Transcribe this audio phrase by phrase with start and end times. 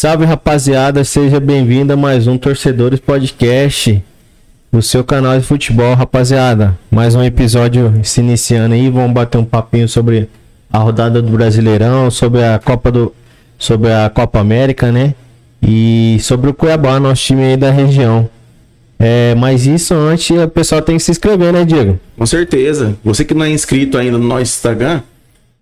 [0.00, 4.02] salve rapaziada, seja bem-vindo a mais um Torcedores Podcast,
[4.72, 6.74] o seu canal de futebol, rapaziada.
[6.90, 10.26] Mais um episódio se iniciando aí, vamos bater um papinho sobre
[10.72, 13.14] a rodada do Brasileirão, sobre a Copa do
[13.58, 15.14] sobre a Copa América, né?
[15.62, 18.26] E sobre o Cuiabá, nosso time aí da região.
[18.98, 22.00] É, mas isso antes o pessoal tem que se inscrever, né, Diego?
[22.16, 22.96] Com certeza.
[23.04, 25.02] Você que não é inscrito ainda no nosso Instagram,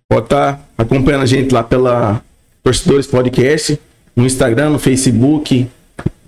[0.09, 2.23] pode estar tá acompanhando a gente lá pela
[2.63, 3.81] Torcedores Podcast,
[4.19, 5.69] no Instagram, no Facebook.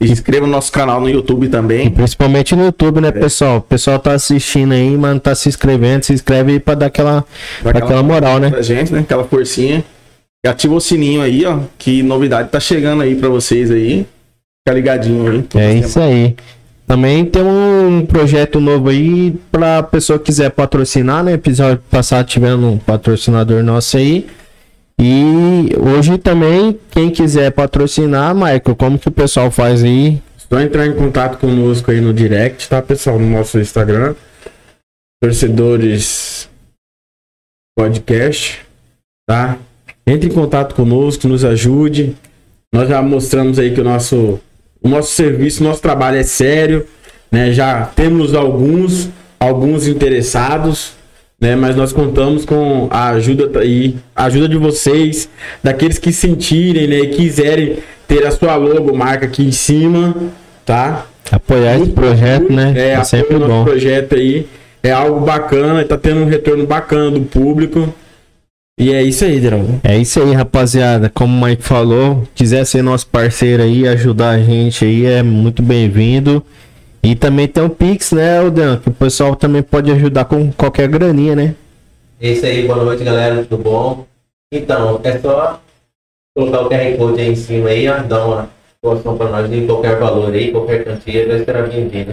[0.00, 1.88] Inscreva no nosso canal no YouTube também.
[1.88, 3.12] E principalmente no YouTube, né, é.
[3.12, 3.58] pessoal?
[3.58, 6.04] O pessoal tá assistindo aí, mas não tá se inscrevendo.
[6.04, 7.24] Se inscreve aí pra dar aquela,
[7.62, 8.48] dar aquela moral, né?
[8.48, 9.00] Pra gente, né?
[9.00, 9.84] Aquela forcinha.
[10.44, 11.58] E ativa o sininho aí, ó.
[11.76, 14.06] Que novidade tá chegando aí pra vocês aí.
[14.62, 15.44] Fica ligadinho aí.
[15.60, 16.36] É isso aí.
[16.86, 21.34] Também tem um projeto novo aí pra pessoa que quiser patrocinar, né?
[21.34, 24.26] Episódio passado tivemos um patrocinador nosso aí.
[25.02, 30.20] E hoje também, quem quiser patrocinar, Michael, como que o pessoal faz aí?
[30.36, 33.18] Só entrar em contato conosco aí no direct, tá, pessoal?
[33.18, 34.14] No nosso Instagram.
[35.22, 36.50] Torcedores
[37.74, 38.60] Podcast,
[39.26, 39.56] tá?
[40.06, 42.14] Entre em contato conosco, nos ajude.
[42.70, 44.38] Nós já mostramos aí que o nosso,
[44.82, 46.86] o nosso serviço, nosso trabalho é sério,
[47.32, 47.52] né?
[47.52, 50.92] Já temos alguns, alguns interessados,
[51.40, 51.56] né?
[51.56, 55.28] Mas nós contamos com a ajuda aí, a ajuda de vocês,
[55.62, 60.14] daqueles que sentirem, né, e quiserem ter a sua logo marca aqui em cima,
[60.66, 61.06] tá?
[61.30, 62.74] Apoiar esse projeto, né?
[62.76, 63.64] É, é sempre bom.
[63.64, 64.46] projeto aí
[64.82, 67.92] é algo bacana, tá tendo um retorno bacana do público.
[68.78, 69.78] E é isso aí, Drago.
[69.84, 71.10] É isso aí, rapaziada.
[71.12, 75.62] Como o Mike falou, quiser ser nosso parceiro aí, ajudar a gente aí, é muito
[75.62, 76.42] bem-vindo.
[77.02, 78.78] E também tem o Pix, né, Odan?
[78.78, 81.54] Que o pessoal também pode ajudar com qualquer graninha, né?
[82.20, 84.06] É isso aí, boa noite, galera, tudo bom?
[84.52, 85.60] Então, é só
[86.36, 88.50] colocar o QR Code aí em cima aí, ó, dar uma
[88.82, 92.12] doação para nós de qualquer valor aí, qualquer quantia, vai será bem-vindo.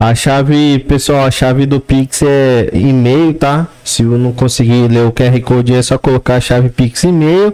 [0.00, 3.66] A chave, pessoal, a chave do Pix é e-mail, tá?
[3.82, 7.52] Se eu não conseguir ler o QR Code, é só colocar a chave Pix e-mail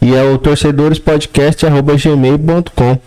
[0.00, 2.98] e é o torcedorespodcast.gmail.com.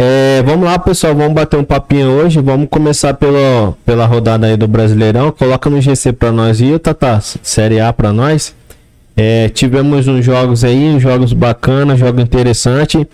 [0.00, 2.40] É, vamos lá, pessoal, vamos bater um papinho hoje.
[2.40, 5.32] Vamos começar pelo, pela rodada aí do Brasileirão.
[5.32, 8.54] Coloca no GC para nós e Tata, Série A para nós.
[9.16, 13.08] É, tivemos uns jogos aí, uns jogos bacanas, jogo interessante.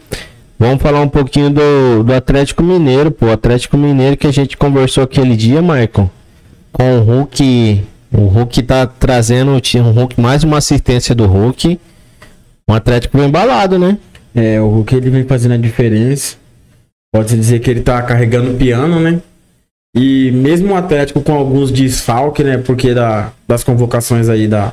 [0.58, 3.30] Vamos falar um pouquinho do, do Atlético Mineiro, pô.
[3.30, 6.10] Atlético Mineiro que a gente conversou aquele dia, Michael.
[6.70, 7.82] Com o Hulk.
[8.12, 9.52] O Hulk tá trazendo.
[9.52, 11.80] Um Hulk, mais uma assistência do Hulk.
[12.68, 13.96] Um Atlético bem embalado, né?
[14.34, 16.43] É, o Hulk ele vem fazendo a diferença.
[17.14, 19.20] Pode-se dizer que ele tá carregando o piano, né?
[19.96, 22.58] E mesmo o Atlético com alguns desfalques, né?
[22.58, 24.72] Porque da, das convocações aí da,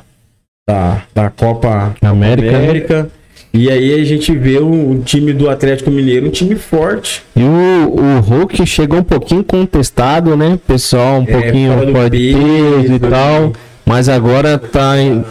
[0.68, 2.50] da, da Copa América.
[2.50, 2.58] Né?
[2.58, 3.10] América
[3.54, 7.22] e aí a gente vê o, o, time do Atlético Mineiro, um time forte.
[7.36, 10.58] E o, o Hulk chegou um pouquinho contestado, né?
[10.66, 13.52] Pessoal, um é, pouquinho pode peso e tal.
[13.86, 15.24] Mas agora tá em,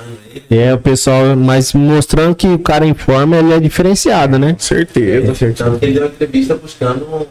[0.49, 4.55] é, o pessoal, mas mostrando que o cara em forma ele é diferenciado, né?
[4.59, 5.65] Certeza, é, certeza.
[5.65, 7.27] Tanto que ele deu uma entrevista buscando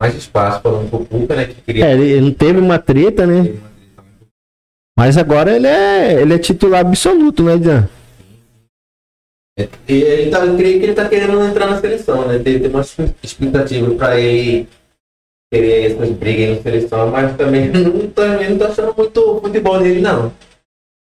[0.00, 1.46] mais espaço para um Cucuca, né?
[1.46, 1.86] Que queria...
[1.86, 3.54] É, ele não teve uma treta, né?
[4.98, 7.88] Mas agora ele é, ele é titular absoluto, né, Dian?
[9.58, 12.38] É, ele tá, eu creio que ele tá querendo entrar na seleção, né?
[12.38, 12.84] Tem, tem uma
[13.22, 14.68] expectativa para ele
[15.52, 20.00] querer essas brigas na seleção, mas também não, também não tô achando muito futebol dele,
[20.00, 20.32] não.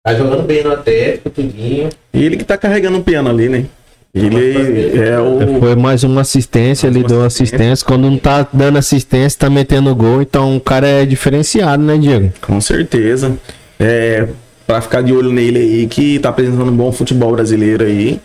[0.04, 1.88] Tá jogando bem no Atlético, tudinho.
[2.12, 3.66] E ele que tá carregando o piano ali, né?
[4.12, 5.60] Ele é o.
[5.60, 7.56] Foi mais uma assistência, mais ele deu assistência.
[7.56, 7.86] assistência.
[7.86, 10.20] Quando não tá dando assistência, tá metendo gol.
[10.20, 12.32] Então o cara é diferenciado, né, Diego?
[12.40, 13.38] Com certeza.
[13.78, 14.28] É,
[14.66, 18.20] pra ficar de olho nele aí, que tá apresentando um bom futebol brasileiro aí.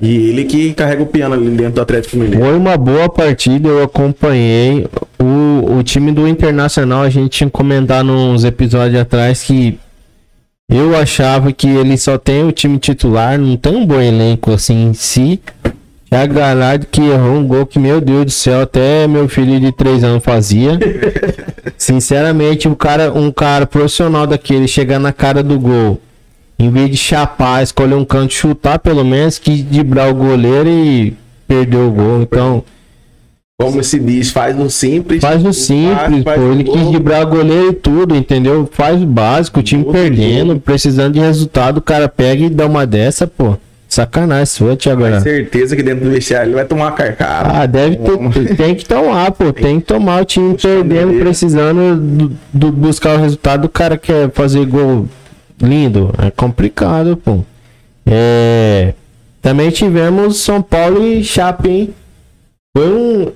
[0.00, 2.44] E ele que carrega o piano ali dentro do Atlético Mineiro.
[2.44, 4.86] Foi uma boa partida, eu acompanhei.
[5.18, 9.76] O, o time do Internacional, a gente tinha comentado nos episódios atrás que
[10.68, 14.88] eu achava que ele só tem o time titular, não tem um bom elenco assim
[14.88, 15.40] em si.
[16.10, 19.72] Já Galhardo que errou um gol que, meu Deus do céu, até meu filho de
[19.72, 20.78] 3 anos fazia.
[21.76, 26.00] Sinceramente, um cara, um cara profissional daquele chegar na cara do gol,
[26.58, 31.16] em vez de chapar, escolher um canto chutar pelo menos, que dibrar o goleiro e
[31.46, 32.22] perder o gol.
[32.22, 32.64] Então.
[33.60, 35.20] Como se diz, faz no simples.
[35.20, 36.52] Faz no simples, faz, pô.
[36.52, 38.68] Ele quis driblar goleiro e tudo, entendeu?
[38.70, 42.86] Faz o básico, o time perdendo, precisando de resultado, o cara pega e dá uma
[42.86, 43.56] dessa, pô.
[43.88, 45.02] Sacanagem sua, Thiago.
[45.02, 47.50] Com certeza que dentro do vestiário ele vai tomar carcada.
[47.52, 48.54] Ah, deve ter.
[48.54, 49.52] tem que tomar, pô.
[49.52, 53.64] Tem que tomar o time perdendo, precisando do, do, buscar o resultado.
[53.64, 55.08] O cara quer fazer gol
[55.60, 56.14] lindo.
[56.18, 57.40] É complicado, pô.
[58.06, 58.94] É.
[59.42, 61.94] Também tivemos São Paulo e Chape, hein?
[62.76, 63.32] Foi um.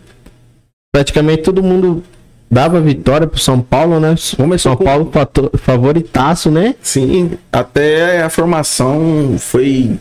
[1.02, 2.02] Praticamente todo mundo
[2.50, 4.14] dava vitória pro São Paulo, né?
[4.36, 5.10] Começou São com- Paulo
[5.56, 6.74] favoritaço, né?
[6.82, 9.92] Sim, até a formação foi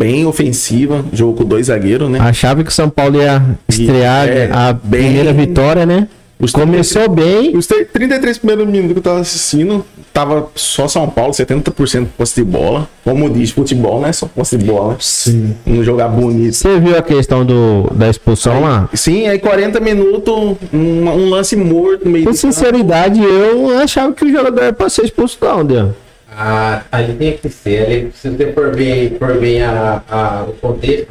[0.00, 2.18] bem ofensiva, jogo com dois zagueiros, né?
[2.18, 6.08] Achava que o São Paulo ia estrear é, a bem- primeira vitória, né?
[6.40, 7.56] Os Começou bem.
[7.56, 12.34] Os 33 primeiros minutos que eu tava assistindo, tava só São Paulo, 70% de posse
[12.36, 12.88] de bola.
[13.02, 14.96] Como diz, futebol não é só posse de bola.
[15.00, 15.56] Sim.
[15.66, 16.52] Não jogar bonito.
[16.54, 18.88] Você viu a questão do, da expulsão lá?
[18.94, 20.32] Sim, aí 40 minutos,
[20.72, 22.52] um, um lance morto no meio Com do campo.
[22.54, 25.90] sinceridade, eu achava que o jogador era pra ser expulso, não, Deus.
[26.30, 27.84] Ah, ali tem que ser.
[27.84, 31.08] Ali, se você for ver, for ver a, a- o contexto,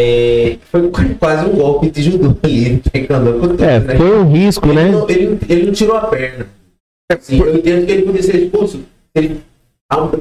[0.00, 3.96] é, foi quase um golpe de judô ali, pegando com tudo, É, né?
[3.96, 4.90] foi um risco, ele, né?
[4.90, 6.46] não, ele, ele não tirou a perna.
[7.12, 8.80] Assim, eu entendo que ele podia ser expulso.
[9.14, 9.40] Ele,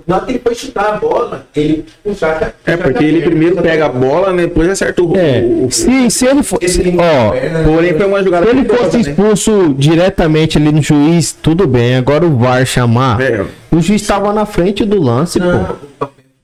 [0.07, 3.85] na hora que ele foi chutar a bola, ele puxar É, porque ele primeiro pega
[3.87, 5.15] a bola, né, depois acerta o.
[5.17, 9.01] É, o- se, se ele fosse, ó, Porém, foi uma jogada se ele fosse né?
[9.01, 11.97] expulso diretamente ali no juiz, tudo bem.
[11.97, 15.45] Agora o VAR chamar, É, o juiz tava na frente do lance, pô.
[15.45, 15.77] Não,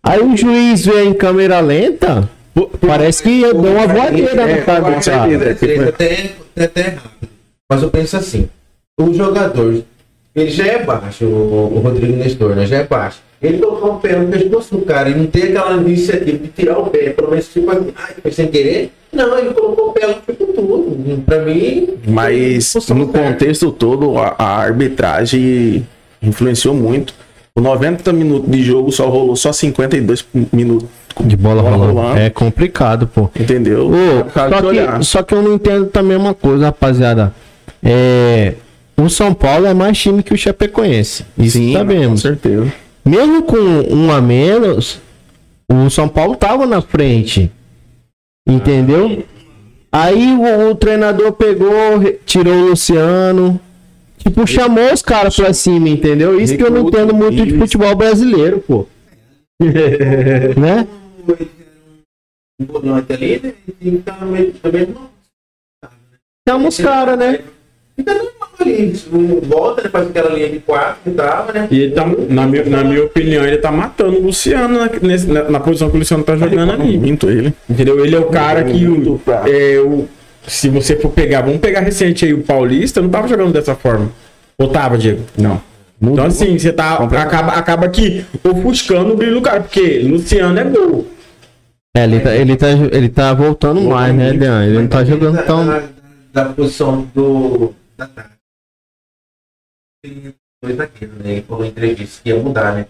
[0.06, 2.29] Aí o juiz vê em câmera lenta,
[2.79, 6.31] parece que deu uma voadeira é, na cara do é, tipo- até,
[6.63, 7.11] até errado.
[7.69, 8.50] Mas eu penso assim:
[9.00, 9.81] o jogador,
[10.35, 12.65] ele já é baixo, o, o Rodrigo Nestor, né?
[12.65, 13.19] Já é baixo.
[13.41, 16.79] Ele colocou o pé no pescoço do cara e não tem aquela iniciativa de tirar
[16.79, 18.91] o pé, pelo menos tipo assim, ai, foi sem querer.
[19.11, 21.23] Não, ele colocou o pé foi com tudo.
[21.25, 21.89] Pra mim.
[22.07, 25.85] Mas no contexto todo, a, a arbitragem
[26.21, 27.13] influenciou muito.
[27.55, 30.89] O 90 minutos de jogo só rolou só 52 minutos.
[31.23, 31.94] De bola Bola rolando.
[32.00, 32.19] rolando.
[32.19, 33.29] É complicado, pô.
[33.39, 33.91] Entendeu?
[33.91, 35.00] Ô, causa só, olhar.
[35.00, 37.31] que, só que eu não entendo também uma coisa, rapaziada.
[37.83, 38.55] É,
[38.97, 41.23] o São Paulo é mais time que o Chapecoense.
[41.38, 42.21] Isso Sim, com sabemos.
[42.21, 42.73] certeza.
[43.05, 45.00] Mesmo com um a menos,
[45.71, 47.51] o São Paulo tava na frente.
[48.47, 49.23] Entendeu?
[49.91, 51.69] Aí o, o treinador pegou,
[52.25, 53.59] tirou o Luciano.
[54.23, 56.39] Tipo, chamou os caras pra cima, entendeu?
[56.39, 58.87] Isso que eu não entendo muito de futebol brasileiro, pô.
[59.61, 60.87] né?
[62.59, 63.53] Um volante ali, né?
[63.81, 65.09] Ele tá no meio também não.
[66.47, 67.39] Chama os caras, né?
[67.95, 68.93] Fica normal ali.
[69.43, 69.89] Volta?
[69.89, 71.67] Faz aquela linha de quatro que tava, né?
[71.69, 75.27] E ele tá, na minha, na minha opinião, ele tá matando o Luciano na, nesse-
[75.27, 76.97] na, na posição que o Luciano tá jogando ali.
[76.97, 77.53] Muito ele.
[77.69, 78.03] Entendeu?
[78.05, 80.07] Ele é o cara que o, é, o-
[80.47, 84.11] se você for pegar, vamos pegar recente aí o Paulista, não tava jogando dessa forma.
[84.57, 85.23] Ou tava, Diego?
[85.37, 85.61] Não.
[86.01, 90.63] Então assim, você tá acaba, acaba que ofuscando o brilho do cara, porque Luciano é
[90.65, 91.07] gol.
[91.95, 94.65] É, ele tá, ele tá, ele tá voltando mais, né, Dean?
[94.65, 95.65] Ele não tá jogando da, tão.
[95.65, 95.83] Da,
[96.33, 97.73] da posição do.
[97.95, 98.09] Da
[100.63, 101.31] dois zagueiros, né?
[101.33, 102.87] Ele falou em entrevista que ia mudar, né?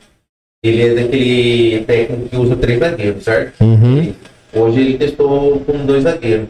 [0.64, 3.62] Ele é daquele técnico que usa três zagueiros, certo?
[3.62, 4.14] Uhum.
[4.54, 6.48] Hoje ele testou com dois zagueiros.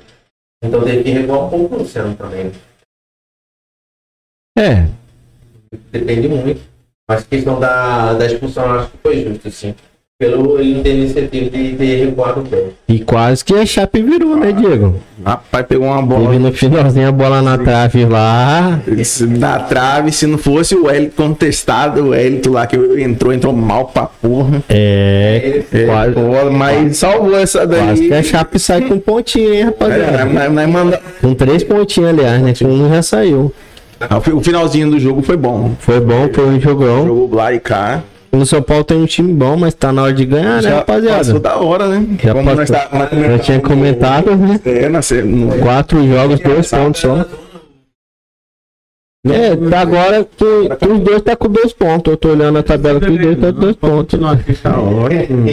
[0.63, 2.51] Então teve que recuar um pouco o Luciano também.
[4.57, 4.87] É,
[5.91, 6.61] Depende muito.
[7.07, 9.75] Mas a questão da, da expulsão eu acho que foi justo, sim.
[10.23, 12.43] Pelo ele não de ter recuado
[12.87, 14.95] e quase que a Chape virou, né, Diego?
[15.25, 18.79] Rapaz, pegou uma Teve bola no finalzinho a bola na trave lá.
[19.39, 20.11] na trave.
[20.11, 24.61] Se não fosse o Wellington testado, o Wellington lá que entrou, entrou mal pra porra.
[24.69, 27.79] É, Ele- quase, Pô, mas salvou essa daí.
[27.85, 30.25] quase que a Chape sai com um pontinho, hein, É, rapaziada?
[30.25, 32.53] mas- mas manda- Com três pontinhos, aliás, né?
[32.57, 33.53] Com um já saiu.
[34.33, 35.71] O finalzinho do jogo foi bom.
[35.79, 37.07] Foi bom, foi um jogão.
[37.07, 38.03] Jogou lá e cá.
[38.33, 40.75] O São Paulo tem um time bom, mas tá na hora de ganhar, né, Já
[40.77, 41.17] rapaziada?
[41.19, 42.17] passou da hora, né?
[42.21, 42.89] Já Como nós passou.
[42.89, 44.59] tá- nós Já comentamos tinha no- comentado, né?
[44.65, 47.25] É, na se- no- Quatro jogos, dois pontos só.
[49.25, 50.35] É, tá agora que
[50.79, 52.11] que os dois tá com dois pontos.
[52.11, 54.19] Eu tô olhando a tabela que os dois tá com dois pontos.
[54.61, 55.45] Tá ótimo.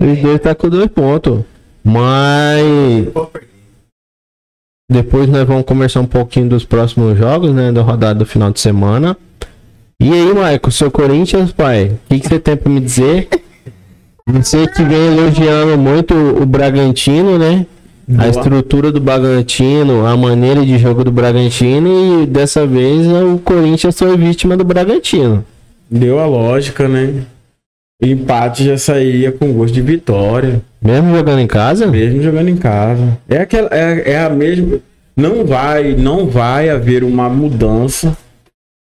[0.00, 1.40] Os dois tá com dois pontos.
[1.84, 3.08] Mas
[4.90, 7.72] depois nós vamos conversar um pouquinho dos próximos jogos, né?
[7.72, 9.16] Da rodada do final de semana.
[10.02, 13.28] E aí, Maicon, seu Corinthians, pai, o que, que você tem pra me dizer?
[14.26, 17.64] Você que vem elogiando muito o Bragantino, né?
[18.18, 23.96] A estrutura do Bragantino, a maneira de jogo do Bragantino e dessa vez o Corinthians
[23.96, 25.44] foi vítima do Bragantino.
[25.88, 27.22] Deu a lógica, né?
[28.02, 30.60] O empate já sairia com gosto de vitória.
[30.82, 31.86] Mesmo jogando em casa?
[31.86, 33.18] Mesmo jogando em casa.
[33.28, 34.80] É aquela é, é a mesma
[35.16, 38.16] não vai não vai haver uma mudança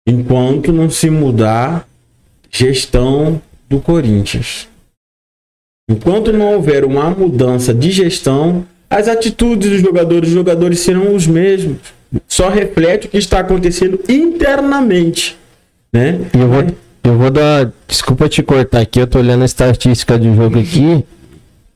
[0.07, 1.87] enquanto não se mudar
[2.49, 4.67] gestão do Corinthians.
[5.89, 11.77] Enquanto não houver uma mudança de gestão, as atitudes dos jogadores, jogadores serão os mesmos.
[12.27, 15.37] Só reflete o que está acontecendo internamente,
[15.93, 16.19] né?
[16.33, 16.63] Eu vou,
[17.03, 17.71] eu vou dar.
[17.87, 21.05] Desculpa te cortar aqui, eu tô olhando a estatística do jogo aqui.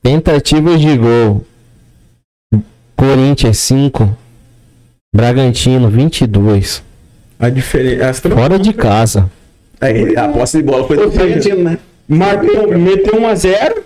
[0.03, 1.45] Tentativas de gol.
[2.95, 4.17] Corinthians 5.
[5.13, 6.83] Bragantino 22.
[7.39, 8.29] A diferença.
[8.29, 9.29] Fora de casa.
[9.81, 11.79] Aí, a posse de bola foi do Bragantino, né?
[12.07, 13.83] Marcou, meteu 1x0.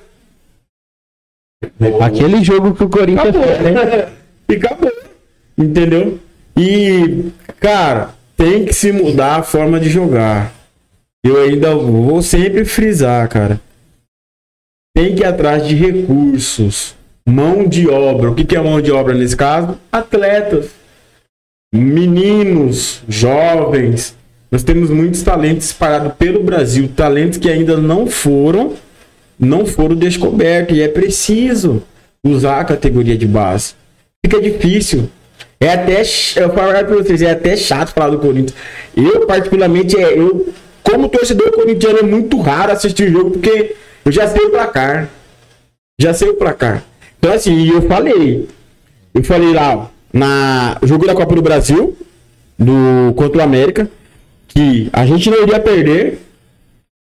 [2.01, 3.43] Aquele jogo que o Corinthians Acabou.
[3.43, 4.09] fez, né?
[4.49, 4.91] e acabou.
[5.57, 6.19] Entendeu?
[6.57, 10.53] E, cara, tem que se mudar a forma de jogar.
[11.23, 13.59] Eu ainda vou sempre frisar, cara.
[14.95, 16.95] Tem que ir atrás de recursos.
[17.27, 18.31] Mão de obra.
[18.31, 19.77] O que que é mão de obra nesse caso?
[19.91, 20.71] Atletas.
[21.73, 24.15] Meninos, jovens.
[24.51, 26.89] Nós temos muitos talentos espalhados pelo Brasil.
[26.95, 28.73] Talentos que ainda não foram
[29.39, 30.75] não foram descobertos.
[30.75, 31.83] E é preciso
[32.23, 33.73] usar a categoria de base.
[34.25, 35.09] Fica difícil.
[35.59, 38.55] É até, eu falo pra vocês, é até chato falar do Corinthians.
[38.95, 44.27] Eu, particularmente, é, eu, como torcedor corintiano, é muito raro assistir jogo, porque eu já
[44.27, 45.09] sei o placar.
[45.99, 46.83] Já sei o placar.
[47.17, 48.47] Então, assim, eu falei.
[49.13, 51.95] Eu falei lá, na o jogo da Copa do Brasil,
[52.57, 53.89] do, contra o América,
[54.47, 56.19] que a gente não iria perder.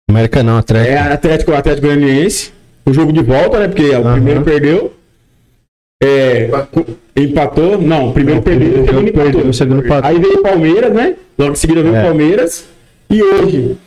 [0.10, 1.14] América não, É Atlético.
[1.14, 2.52] Atlético, Atlético Goianiense.
[2.86, 3.68] O jogo de volta, né?
[3.68, 4.14] Porque o Aham.
[4.14, 4.94] primeiro perdeu.
[6.02, 6.50] É,
[7.16, 7.82] empatou.
[7.82, 8.84] Não, o primeiro perdeu.
[8.84, 9.32] O segundo empatou.
[9.32, 10.10] perdeu, o segundo empatou.
[10.10, 11.16] Aí veio o Palmeiras, né?
[11.38, 12.04] Logo em seguida veio o É.
[12.04, 12.66] Palmeiras.
[13.10, 13.78] E hoje.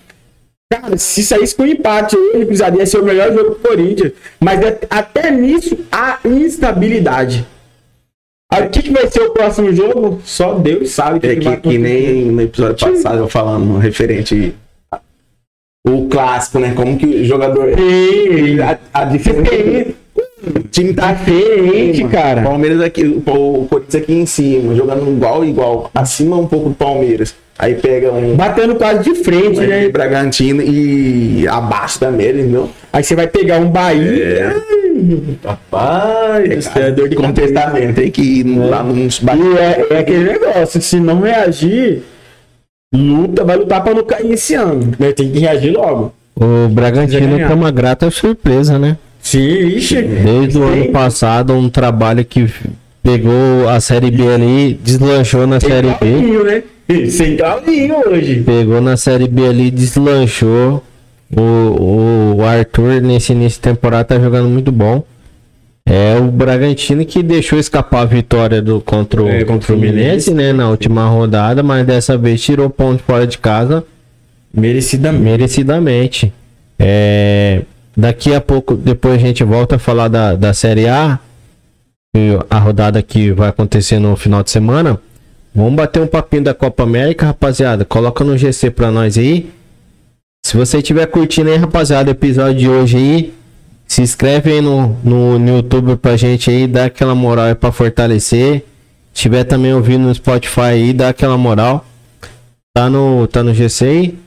[0.73, 4.13] Cara, se saísse com empate hoje, precisaria ser o melhor jogo do Corinthians.
[4.39, 7.47] Mas é- até nisso há instabilidade.
[8.53, 10.21] O que, que vai ser o próximo jogo?
[10.25, 14.55] Só Deus sabe que, É que que, que nem no episódio passado eu falando referente
[15.87, 16.75] o clássico, né?
[16.75, 17.69] Como que o jogador.
[18.93, 19.95] A, a diferença.
[20.43, 22.43] O time tá Diferente, cara.
[22.43, 26.75] Palmeiras aqui, o o Corinthians aqui em cima, jogando igual igual, acima um pouco do
[26.75, 27.35] Palmeiras.
[27.61, 29.87] Aí pega um batendo quase de frente, né?
[29.91, 32.71] Bragantino e abaixo América, entendeu?
[32.91, 34.57] Aí você vai pegar um Bahia.
[35.45, 40.81] Rapaz, É, dor de contestamento, tem que ir lá nos E é, é aquele negócio,
[40.81, 42.03] se não reagir,
[42.95, 44.93] luta, vai lutar pra não cair esse ano.
[44.99, 46.15] Mas tem que reagir logo.
[46.35, 48.97] O Bragantino foi uma grata surpresa, né?
[49.21, 50.01] Sim, ixi.
[50.01, 52.49] Desde o Tem- ano passado, um trabalho que
[53.03, 56.43] pegou a Série B ali, deslanchou na Sem Série B.
[56.43, 56.63] Né?
[57.11, 58.43] Sem Claudinho hoje.
[58.43, 60.83] Pegou na Série B ali, deslanchou.
[61.37, 65.05] O, o Arthur, nesse início de temporada, tá jogando muito bom.
[65.87, 70.33] É o Bragantino que deixou escapar a vitória do, contra, o, É, contra o Fluminense,
[70.33, 70.53] né?
[70.53, 73.85] Na última rodada, mas dessa vez tirou ponto fora de casa
[74.53, 75.25] Merecidamente.
[75.25, 76.33] merecidamente.
[76.79, 77.63] É,
[77.97, 81.19] daqui a pouco, depois a gente volta a falar da, da Série A,
[82.49, 84.99] a rodada que vai acontecer no final de semana.
[85.55, 87.85] Vamos bater um papinho da Copa América, rapaziada.
[87.85, 89.51] Coloca no GC pra nós aí.
[90.45, 93.35] Se você estiver curtindo aí, rapaziada, o episódio de hoje aí,
[93.87, 97.73] se inscreve aí no, no, no YouTube pra gente aí, dá aquela moral aí pra
[97.73, 98.65] fortalecer.
[99.13, 101.85] Se tiver também ouvindo no Spotify aí, dá aquela moral.
[102.73, 104.19] Tá no, tá no GC aí.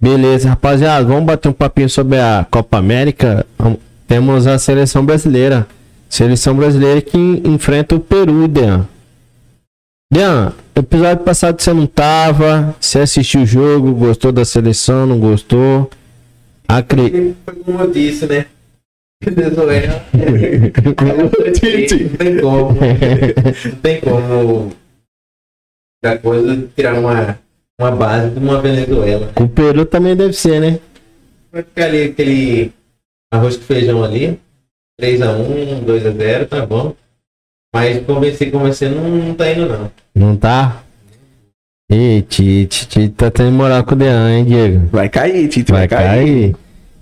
[0.00, 3.46] Beleza, rapaziada, vamos bater um papinho sobre a Copa América.
[3.58, 3.76] Am-
[4.08, 5.66] Temos a seleção brasileira.
[6.08, 8.86] Seleção brasileira que en- enfrenta o Peru, Dean.
[10.14, 12.76] Dean, episódio passado você não tava.
[12.80, 15.90] Você assistiu o jogo, gostou da seleção, não gostou?
[16.68, 17.34] Acre...
[17.44, 18.46] Foi como eu disse, né?
[19.20, 20.06] Venezuela.
[20.12, 21.28] não
[22.16, 22.74] tem como.
[22.74, 24.72] Não tem como.
[26.00, 27.36] Da coisa tirar uma,
[27.76, 29.32] uma base de uma Venezuela.
[29.34, 30.78] O Peru também deve ser, né?
[31.50, 32.72] Vai ficar ali aquele
[33.32, 34.38] arroz com feijão ali.
[35.00, 36.94] 3x1, 2x0, tá bom.
[37.74, 39.90] Mas convencer, convencer não, não tá indo não.
[40.14, 40.76] Não tá?
[41.90, 44.88] Ih, Tite, Tite tá tendo moral com o Dean, hein, Diego?
[44.92, 46.54] Vai cair, Tito, Vai cair.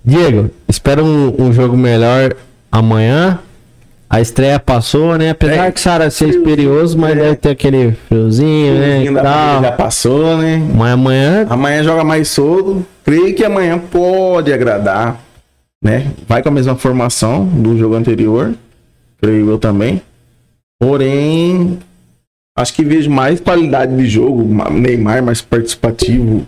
[0.03, 2.33] Diego, espera um, um jogo melhor
[2.71, 3.39] amanhã.
[4.09, 5.29] A estreia passou, né?
[5.31, 5.71] Apesar É.
[5.71, 8.97] que Sara ser esperioso, mas deve ter aquele friozinho, né?
[8.97, 9.61] Ainda tal.
[9.61, 10.57] já passou, né?
[10.75, 12.85] Mas amanhã Amanhã joga mais solto.
[13.03, 15.19] Creio que amanhã pode agradar,
[15.83, 16.11] né?
[16.27, 18.53] Vai com a mesma formação do jogo anterior.
[19.21, 20.01] Creio eu também.
[20.79, 21.79] Porém,
[22.57, 24.43] acho que vejo mais qualidade de jogo.
[24.45, 26.45] Ma- Neymar mais participativo,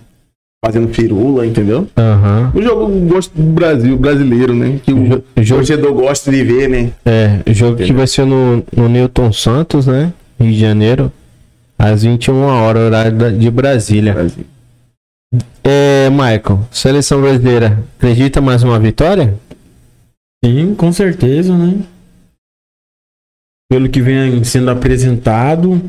[0.63, 1.88] fazendo firula, entendeu?
[1.98, 2.51] Aham.
[2.53, 4.79] O jogo gosto do Brasil, brasileiro, né?
[4.84, 6.91] Que o O jogo- torcedor gosta de ver, né?
[7.05, 10.12] É, o jogo que vai ser no, no Newton Santos, né?
[10.39, 11.12] Rio de Janeiro.
[11.77, 14.13] Às 21 horas, horário da- de Brasília.
[14.13, 14.46] Brasil.
[15.63, 19.34] É, Michael, seleção brasileira, acredita mais uma vitória?
[20.44, 21.79] Sim, com certeza, né?
[23.75, 25.82] Pelo que vem sendo apresentado,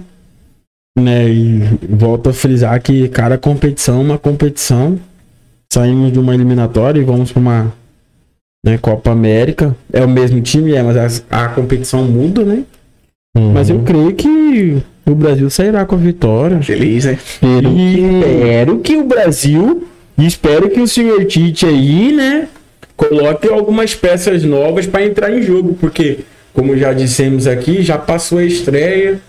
[0.99, 1.29] né?
[1.29, 4.99] E volto a frisar que cada competição é uma competição.
[5.73, 7.73] Saímos de uma eliminatória e vamos para uma,
[8.65, 8.77] né?
[8.77, 9.77] Copa América.
[9.93, 12.65] É o mesmo time, é, mas a, a competição muda, né?
[13.37, 13.53] Uhum.
[13.53, 16.61] Mas eu creio que o Brasil sairá com a vitória.
[16.61, 17.17] Feliz, né?
[17.41, 19.87] E espero que o Brasil,
[20.19, 22.49] e espero que o senhor Tite aí, né,
[22.97, 26.25] coloque algumas peças novas para entrar em jogo, porque,
[26.57, 29.21] como já dissemos aqui, já passou a estreia.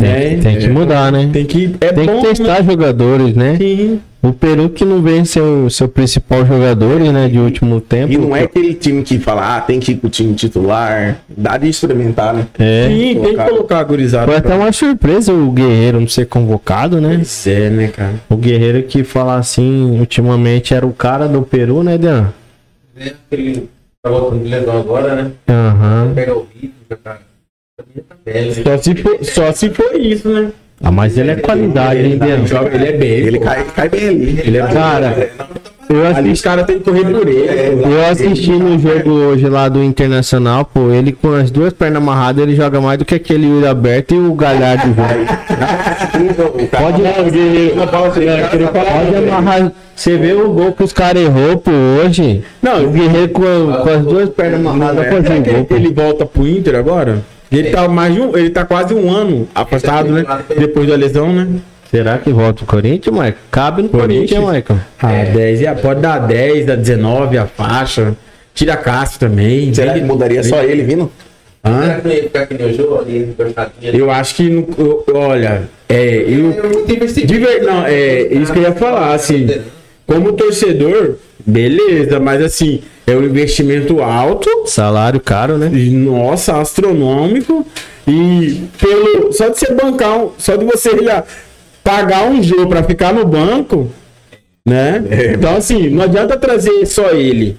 [0.00, 0.38] né?
[0.42, 1.28] Tem que mudar, né?
[1.30, 3.56] Tem que, é Tem bom, que testar jogadores, né?
[3.58, 4.00] Sim.
[4.22, 8.12] O Peru que não vem seu, seu principal jogador, né, de último tempo.
[8.12, 11.18] E não é aquele time que fala, ah, tem que ir pro time titular.
[11.28, 12.46] Dá de experimentar, né?
[12.58, 12.88] É.
[12.88, 13.78] Sim, tem que colocar.
[13.78, 14.26] a gurizada.
[14.26, 17.16] Foi até uma surpresa o Guerreiro não ser convocado, né?
[17.16, 18.14] Pois é, né, cara?
[18.28, 22.28] O Guerreiro que fala assim, ultimamente era o cara do Peru, né, Dan?
[22.96, 23.12] Né?
[24.06, 25.32] Tá voltando de lesão agora, né?
[25.48, 26.12] Aham.
[26.14, 27.18] Pega o ritmo, já tá.
[27.92, 28.62] já tá velho, né?
[28.62, 30.52] Só se for, só se for isso, né?
[30.82, 32.46] Ah, mas ele é qualidade, hein, Dan?
[32.46, 33.08] Joga- Ele é bem.
[33.10, 33.44] Ele pô.
[33.46, 34.40] cai, cai bem ali.
[34.44, 35.30] Ele é Cara,
[35.88, 37.82] eu Ali assisti, os caras têm que correr por ele.
[37.84, 42.42] eu assisti no jogo hoje lá do Internacional, pô, ele com as duas pernas amarradas,
[42.42, 45.38] ele joga mais do que aquele olho aberto e o Galhardo joga.
[46.70, 47.02] Pode,
[47.90, 49.72] pode amarrar.
[49.94, 51.70] Você vê o gol que os caras errou, pô,
[52.04, 52.42] hoje.
[52.62, 53.42] Não, O Guerreiro com,
[53.82, 55.06] com as duas pernas amarradas
[55.46, 55.74] ele, pô.
[55.74, 57.20] ele volta pro Inter agora?
[57.58, 60.24] Ele tá mais de um, ele tá quase um ano afastado, né?
[60.58, 61.46] Depois da lesão, né?
[61.90, 63.34] Será que volta o Corinthians, Michael?
[63.50, 64.78] Cabe no Corinthians, Corinthians?
[65.00, 65.28] Michael.
[65.30, 68.14] Ah, 10, e a- pode dar 10, dá 19 a faixa.
[68.54, 69.72] Tira a Cássio também.
[69.72, 71.10] Será que mudaria só ele vindo?
[71.64, 72.00] Hã?
[73.92, 78.58] Eu acho que, no- eu- olha, é, eu, É de ver, não, é isso que
[78.58, 79.48] eu ia falar, assim,
[80.06, 85.68] como torcedor, beleza, mas assim, é um investimento alto, Salário caro, né?
[85.68, 87.66] Nossa, astronômico.
[88.08, 91.24] E pelo só de você bancar, um- só de você já
[91.82, 93.90] pagar um jogo pra ficar no banco,
[94.66, 95.02] né?
[95.34, 97.56] Então assim, não adianta trazer só ele.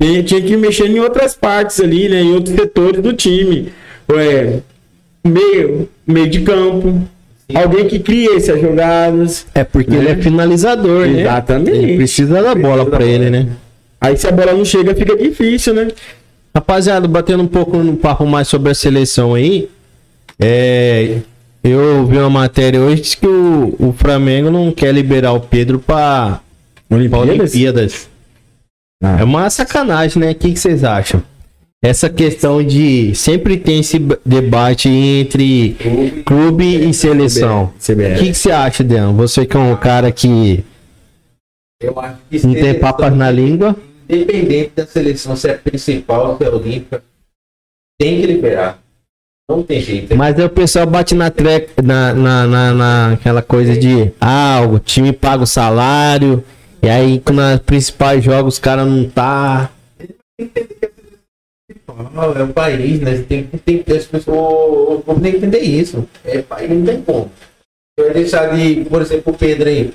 [0.00, 2.20] Tem- Tinha que mexer em outras partes ali, né?
[2.22, 3.72] Em outros setores do time.
[4.10, 4.60] Ué,
[5.24, 7.02] meio, meio de campo.
[7.54, 9.46] Alguém que cria essas jogadas.
[9.54, 11.22] É porque ele é finalizador, né?
[11.22, 11.78] Exatamente.
[11.78, 13.48] Ele precisa da bola pra ele, né?
[14.00, 15.88] Aí se a bola não chega, fica difícil, né?
[16.54, 19.68] Rapaziada, batendo um pouco no papo mais sobre a seleção aí.
[20.38, 21.18] É,
[21.62, 26.40] eu vi uma matéria hoje que o, o Flamengo não quer liberar o Pedro pra
[26.90, 27.30] Olimpíadas?
[27.30, 28.08] Olimpíadas.
[29.02, 29.20] Ah.
[29.20, 30.32] É uma sacanagem, né?
[30.32, 31.22] O que vocês acham?
[31.82, 33.12] Essa questão de.
[33.16, 35.76] Sempre tem esse debate entre
[36.24, 37.72] clube e seleção.
[37.74, 39.12] O que, que você acha, Dan?
[39.14, 40.64] Você que é um cara que
[41.80, 43.74] Eu acho que não tem papas na língua.
[44.08, 47.02] Independente da seleção, se é principal, se é olímpica,
[47.98, 48.78] tem que liberar.
[49.50, 50.14] Não tem jeito.
[50.16, 54.78] Mas aí o pessoal bate na treca, na, na, na, naquela coisa de ah, o
[54.78, 56.44] time paga o salário,
[56.80, 59.70] e aí nos principais jogos os caras não tá.
[62.12, 63.22] Não, é o país, né?
[63.22, 64.98] Tem, que- tem que ter as pessoas.
[64.98, 66.06] O povo tem que entender isso.
[66.24, 67.30] É país, não tem como.
[67.98, 69.92] Vai deixar de, por exemplo, o Pedro aí.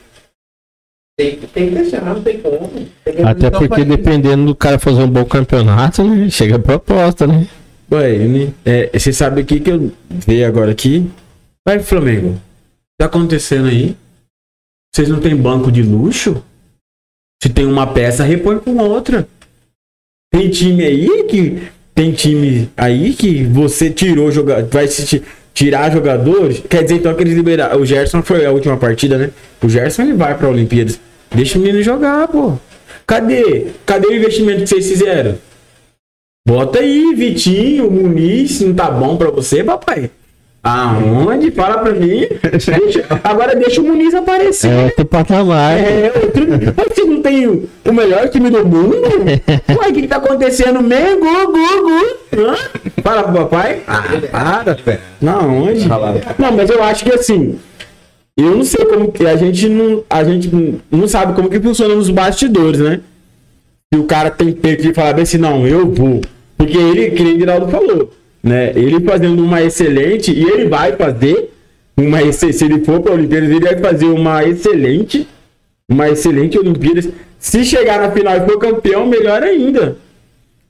[1.18, 2.68] Tem, que- tem que deixar, não tem como.
[3.04, 3.88] Tem que Até porque país.
[3.88, 6.30] dependendo do cara fazer um bom campeonato, né?
[6.30, 7.48] Chega a proposta, né?
[7.92, 8.54] Ué, né?
[8.66, 11.10] É, você sabe o que que eu vi agora aqui?
[11.68, 12.40] Vai, Flamengo.
[13.00, 13.96] Tá acontecendo aí?
[14.94, 16.44] Vocês não tem banco de luxo?
[17.42, 19.28] Se tem uma peça, repõe com outra.
[20.32, 21.72] Tem time aí que.
[21.98, 24.70] Tem time aí que você tirou jogador.
[24.72, 26.62] Vai se ti- tirar jogadores.
[26.70, 27.82] Quer dizer então que eles liberaram.
[27.82, 29.32] O Gerson foi a última partida, né?
[29.64, 31.00] O Gerson ele vai pra Olimpíadas.
[31.34, 32.54] Deixa o menino jogar, pô.
[33.08, 33.66] Cadê?
[33.84, 35.40] Cadê o investimento que vocês fizeram?
[36.48, 40.12] Bota aí, Vitinho, Muniz, não tá bom pra você, papai?
[40.64, 41.52] Aonde?
[41.52, 42.28] Fala pra mim.
[42.52, 42.74] Deixa-
[43.24, 44.70] agora deixa o Muniz aparecer.
[44.72, 45.78] É outro patamar.
[45.78, 46.46] É, outro.
[46.94, 48.96] Você não tem o, melhor time do mundo?
[49.02, 50.82] Ué, o que, que tá acontecendo?
[50.82, 52.42] Mengo, gu, gu.
[52.42, 52.56] Hã?
[53.02, 53.82] Fala pro papai.
[53.88, 55.00] Ah, para.
[55.22, 55.88] Não, onde?
[55.88, 57.58] Não, mas eu acho que assim.
[58.36, 60.04] Eu não sei como que a gente não.
[60.10, 60.52] A gente
[60.92, 63.00] não sabe como que funciona nos bastidores, né?
[63.92, 66.22] Se o cara tem peito de falar bem assim, não, eu vou.
[66.58, 68.12] Porque ele, que nem o Giraldo falou,
[68.48, 68.72] né?
[68.76, 71.52] Ele fazendo uma excelente, e ele vai fazer
[71.96, 75.28] uma exce- se ele for para Olimpíadas, ele vai fazer uma excelente,
[75.90, 77.10] uma excelente Olimpíadas.
[77.40, 79.96] Se chegar na final e for campeão, melhor ainda.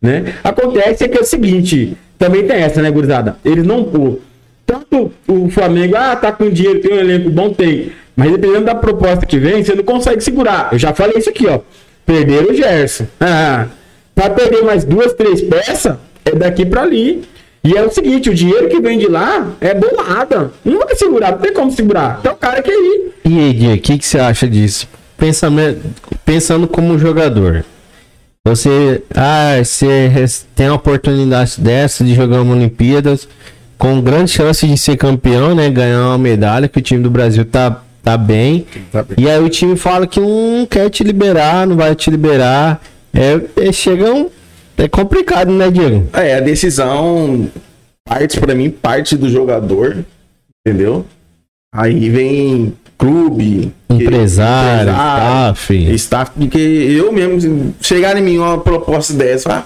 [0.01, 0.33] Né?
[0.43, 3.37] Acontece é que é o seguinte, também tem essa, né, gurizada?
[3.43, 4.21] Eles não, o,
[4.65, 7.91] tanto o Flamengo, ah, tá com dinheiro, tem um elenco bom, tem.
[8.15, 10.69] Mas dependendo da proposta que vem, você não consegue segurar.
[10.71, 11.59] Eu já falei isso aqui, ó.
[12.05, 13.05] Perderam o Gerson.
[13.19, 13.67] Ah,
[14.15, 17.23] pra perder mais duas, três peças, é daqui pra ali.
[17.67, 20.53] E é o seguinte, o dinheiro que vem de lá é bolada.
[20.63, 22.19] Não vai segurar, não tem como segurar.
[22.21, 23.11] Então o cara quer ir.
[23.25, 24.87] E aí, Gui, o que, que você acha disso?
[25.17, 25.81] Pensamento,
[26.23, 27.65] pensando como jogador.
[28.45, 30.09] Você, ah, você
[30.55, 33.27] tem a oportunidade dessa de jogar uma Olimpíadas
[33.77, 35.69] com grande chance de ser campeão, né?
[35.69, 38.65] Ganhar uma medalha, que o time do Brasil tá, tá bem.
[39.17, 42.81] E aí o time fala que não quer te liberar, não vai te liberar.
[43.13, 44.29] É, é, chega um,
[44.77, 46.07] é complicado, né, Diego?
[46.13, 47.49] É, a decisão
[48.07, 50.05] parte pra mim, parte do jogador,
[50.65, 51.05] entendeu?
[51.73, 55.93] Aí vem clube, Empresário, staff.
[55.93, 59.65] staff, porque eu mesmo, chegar em mim uma proposta dessa, ah,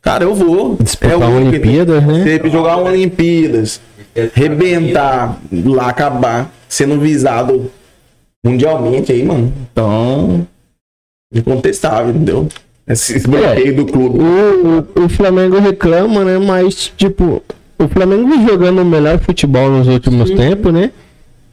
[0.00, 0.76] cara, eu vou.
[0.80, 2.24] Disputar eu vou, Olimpíadas, né?
[2.24, 3.80] Sempre jogar uma Olimpíadas,
[4.34, 7.70] rebentar lá, acabar sendo visado
[8.44, 9.52] mundialmente aí, mano.
[9.70, 10.46] Então,
[11.32, 12.48] incontestável, entendeu?
[12.88, 14.18] Esse bloqueio do clube.
[14.18, 16.38] O, o, o Flamengo reclama, né?
[16.38, 17.42] Mas, tipo,
[17.78, 20.90] o Flamengo jogando o melhor futebol nos últimos tempos, né?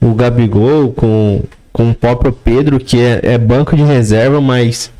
[0.01, 1.41] O Gabigol com,
[1.73, 4.91] com o próprio Pedro, que é, é banco de reserva, mas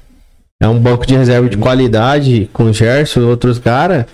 [0.59, 4.05] é um banco de reserva de qualidade, com o Gerson e outros caras.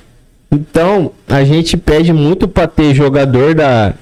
[0.51, 3.93] Então, a gente pede muito pra ter jogador da,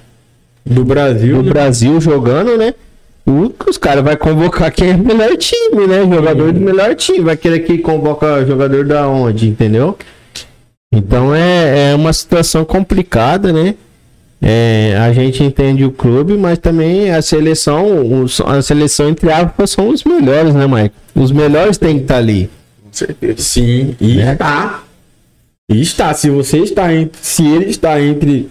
[0.66, 1.38] Do Brasil.
[1.38, 1.50] do né?
[1.50, 2.74] Brasil jogando, né?
[3.26, 6.00] Os caras vai convocar quem é o melhor time, né?
[6.04, 7.20] Jogador do melhor time.
[7.22, 9.98] Vai querer que convoca jogador da onde, entendeu?
[10.92, 13.76] Então é, é uma situação complicada, né?
[14.42, 19.70] É, a gente entende o clube, mas também a seleção, os- a seleção entre aspas
[19.72, 20.96] são os melhores, né, Mike?
[21.14, 22.50] Os melhores têm que estar ali.
[22.84, 23.36] Com certeza.
[23.38, 24.34] Sim, e Né?
[24.34, 24.84] está.
[25.70, 26.14] E está.
[26.14, 27.20] Se você está entre.
[27.22, 28.50] Se ele está entre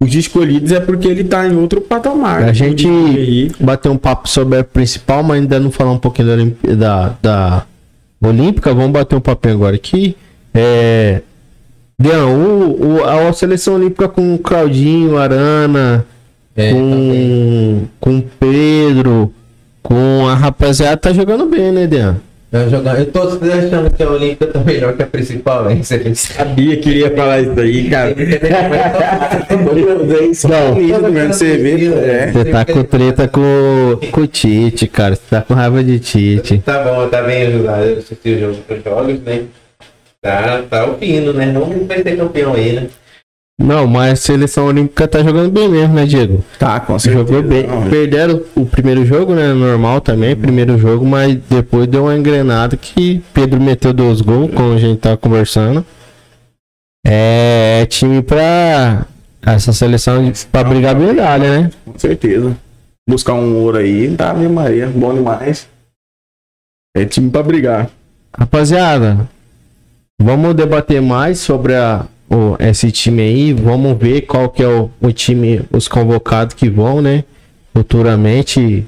[0.00, 2.44] os escolhidos, é porque ele está em outro patamar.
[2.44, 6.34] A gente bateu um papo sobre a principal, mas ainda não falar um pouquinho da,
[6.34, 7.66] Olimp- da, da
[8.22, 8.72] Olímpica.
[8.74, 10.16] Vamos bater um papinho agora aqui.
[10.54, 11.20] É.
[11.98, 16.06] Dean, o, o- a seleção olímpica com o Claudinho, Arana,
[16.56, 19.32] É, com, com Pedro,
[19.82, 22.16] com a rapaziada, tá jogando bem, né, Dean?
[22.50, 22.98] Tá jogando.
[22.98, 25.84] Eu tô achando que a Olímpica tá melhor que a principal, hein?
[25.84, 26.12] Você.
[26.16, 28.12] Sabia que ia falar isso aí, cara.
[30.48, 32.32] Não, você vê, é.
[32.32, 35.14] Você tá com treta com, com o Tite, cara.
[35.14, 36.58] Você tá com raiva de Tite.
[36.58, 37.84] Tá bom, tá bem ajudado.
[37.84, 39.44] Eu assisti o jogo dos jogos, né?
[40.20, 41.46] Tá, tá o fino, né?
[41.46, 42.88] Não vai ser campeão aí, né?
[43.62, 46.42] Não, mas a seleção olímpica tá jogando bem mesmo, né, Diego?
[46.58, 47.26] Tá, com certeza.
[47.26, 47.66] Jogou bem.
[47.66, 49.52] Não, Perderam o primeiro jogo, né?
[49.52, 54.72] Normal também, primeiro jogo, mas depois deu uma engrenada que Pedro meteu dois gols, como
[54.72, 55.84] a gente tava conversando.
[57.06, 59.04] É time pra.
[59.42, 61.70] Essa seleção pra brigar medalha, né?
[61.84, 62.56] Com certeza.
[63.08, 64.86] Buscar um ouro aí, tá, minha Maria.
[64.86, 65.68] Bom demais.
[66.96, 67.90] É time pra brigar.
[68.36, 69.28] Rapaziada,
[70.20, 73.52] vamos debater mais sobre a, o- esse time aí.
[73.52, 77.24] Vamos ver qual que é o, o time, os convocados que vão, né?
[77.74, 78.86] Futuramente,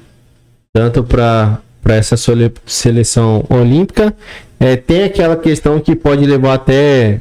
[0.73, 4.13] tanto para essa sole- seleção olímpica.
[4.59, 7.19] É, tem aquela questão que pode levar até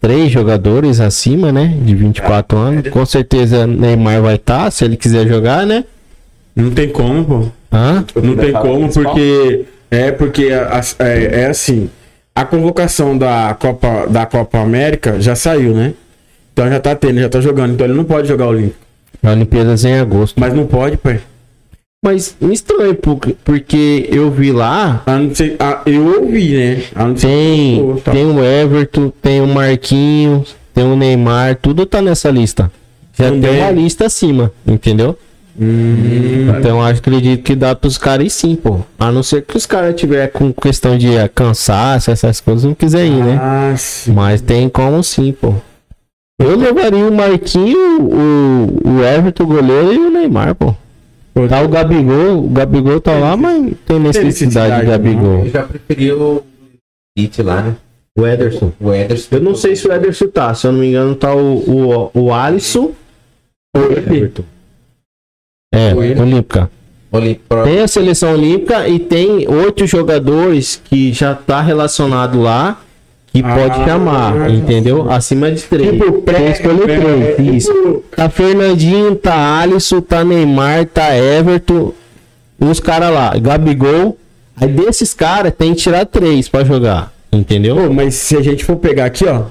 [0.00, 1.76] três jogadores acima, né?
[1.84, 2.88] De 24 anos.
[2.88, 5.84] Com certeza Neymar vai estar, se ele quiser jogar, né?
[6.56, 7.46] Não tem como, pô.
[7.72, 8.04] Hã?
[8.22, 9.64] Não tem como, porque.
[9.90, 11.88] É porque a- a- é, é assim.
[12.34, 15.92] A convocação da Copa, da Copa América já saiu, né?
[16.52, 17.74] Então já tá tendo, já tá jogando.
[17.74, 18.76] Então ele não pode jogar o Olímpico.
[19.22, 20.40] A Olimpíadas em agosto.
[20.40, 21.20] Mas não pode, pai.
[22.04, 26.82] Mas me estranho, porque- eu vi lá, A não ser, a- eu ouvi, né?
[26.96, 28.10] A não ser tem, tá.
[28.10, 32.72] tem o Everton, tem o Marquinhos, tem o Neymar, tudo tá nessa lista.
[33.16, 33.42] Já Também.
[33.42, 35.16] tem uma lista acima, entendeu?
[35.58, 38.80] Hum, Então eu acho, acredito que dá pros caras ir sim, pô.
[38.98, 42.74] A não ser que os caras tiver com questão de eh, cansaço, essas coisas, não
[42.74, 43.38] quiser ir, né?
[43.40, 44.12] ah, sim.
[44.12, 45.54] Mas tem como sim, pô.
[46.40, 50.74] Eu levaria o Marquinhos, o, o Everton, o goleiro e o Neymar, pô.
[51.34, 55.44] Pô, Tá o Gabigol, o Gabigol tá lá, mas tem necessidade de necessidade, Gabigol.
[55.44, 56.42] Eu já preferi o
[57.16, 57.76] Tite lá, né?
[58.18, 58.72] O Ederson.
[58.80, 59.28] O Ederson.
[59.36, 62.20] Eu não sei se o Ederson tá, se eu não me engano, tá o, o,
[62.20, 62.90] o Alisson
[63.74, 64.42] ou o Everton.
[65.72, 66.70] É, Olímpica.
[67.10, 67.62] Olímpico.
[67.64, 72.80] Tem a seleção olímpica e tem oito jogadores que já tá relacionado lá
[73.32, 75.10] que Ah, pode chamar, entendeu?
[75.10, 75.90] Acima de três.
[75.90, 77.72] Tipo, pré- escolher pré- três, isso.
[77.72, 81.92] tipo- Tá Fernandinho, tá Alisson, tá Neymar, tá Everton,
[82.60, 84.18] os caras lá, Gabigol.
[84.54, 87.76] Aí desses caras tem que tirar três pra jogar, entendeu?
[87.76, 89.44] Pô, mas se a gente for pegar aqui, ó,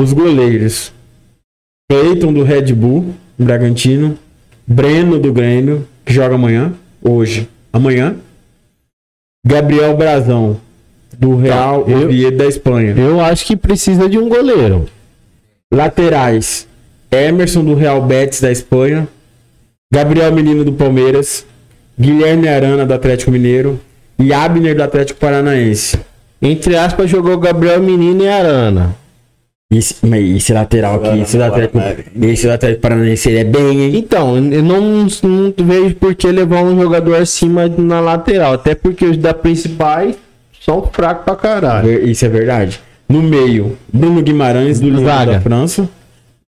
[0.00, 0.90] os goleiros.
[1.90, 4.18] Cleiton do Red Bull, Bragantino.
[4.72, 6.72] Breno do Grêmio, que joga amanhã.
[7.02, 7.48] Hoje.
[7.72, 8.16] Amanhã.
[9.46, 10.60] Gabriel Brazão,
[11.16, 12.94] do Real eu- Oviedo da Espanha.
[12.96, 14.86] Eu acho que precisa de um goleiro.
[15.72, 16.66] Laterais.
[17.10, 19.08] Emerson do Real Betis da Espanha.
[19.92, 21.46] Gabriel Menino do Palmeiras.
[21.98, 23.80] Guilherme Arana do Atlético Mineiro.
[24.18, 25.98] E Abner do Atlético Paranaense.
[26.42, 28.94] entre aspas, jogou Gabriel Menino e Arana.
[29.70, 29.96] Esse,
[30.34, 31.68] esse lateral aqui, esse lateral,
[32.22, 33.96] esse lateral paranaense, ele é bem, hein?
[33.98, 34.80] Então, eu não,
[35.22, 38.54] não vejo por que levar um jogador acima na lateral.
[38.54, 40.16] Até porque os da principais
[40.64, 42.08] são fracos pra caralho.
[42.08, 42.80] Isso é verdade.
[43.06, 45.32] No meio, Bruno Guimarães, do Zaga.
[45.32, 45.86] da França.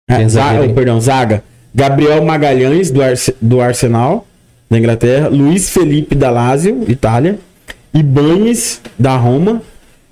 [0.07, 0.73] Tem Ah, Zaga, aí.
[0.73, 1.43] perdão, Zaga.
[1.73, 4.27] Gabriel Magalhães, do, Arse- do Arsenal,
[4.69, 5.27] da Inglaterra.
[5.27, 7.39] Luiz Felipe, da Lazio, Itália.
[7.91, 9.59] Ibanes, da Roma.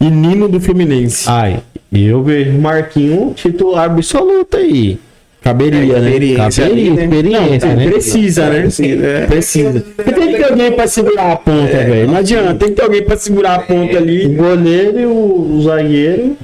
[0.01, 1.29] E Nino, do Fluminense.
[1.29, 1.59] Ai,
[2.03, 4.97] eu vejo Marquinho titular absoluto aí.
[5.41, 6.09] Caberia, né?
[6.09, 7.03] experiência ali, né?
[7.03, 7.85] experiência, É, né?
[7.87, 8.61] Precisa, né?
[8.61, 9.25] Precisa, é.
[9.27, 9.85] Precisa.
[9.95, 12.07] Porque tem que ter alguém pra segurar a ponta, velho.
[12.07, 14.27] Não adianta, tem que ter alguém pra segurar a ponta O ali.
[14.29, 16.35] goleiro e o, o zagueiro.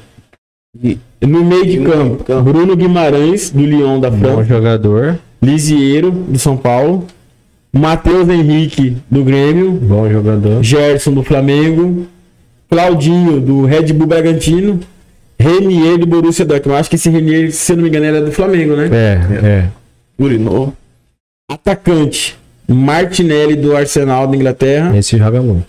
[1.20, 4.44] No meio de campo, Bruno Guimarães, do Lyon da Bom França.
[4.46, 5.20] jogador.
[5.42, 7.06] Lisieiro, do São Paulo.
[7.74, 9.72] Matheus Henrique, do Grêmio.
[9.72, 10.62] Bom jogador.
[10.64, 12.06] Gerson, do Flamengo.
[12.70, 14.80] Claudinho, do Red Bull Bragantino.
[15.42, 16.80] Renier, do Borussia Dortmund.
[16.80, 18.90] Acho que esse Renier, se eu não me engano, era do Flamengo, né?
[18.92, 19.70] É, é.
[20.18, 20.74] Urinou.
[21.50, 24.96] Atacante, Martinelli, do Arsenal, da Inglaterra.
[24.98, 25.66] Esse joga muito.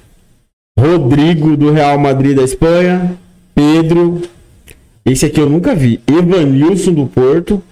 [0.79, 3.17] Rodrigo, do Real Madrid, da Espanha.
[3.55, 4.23] Pedro.
[5.05, 6.01] Esse aqui eu nunca vi.
[6.07, 7.63] Evanilson, do Porto.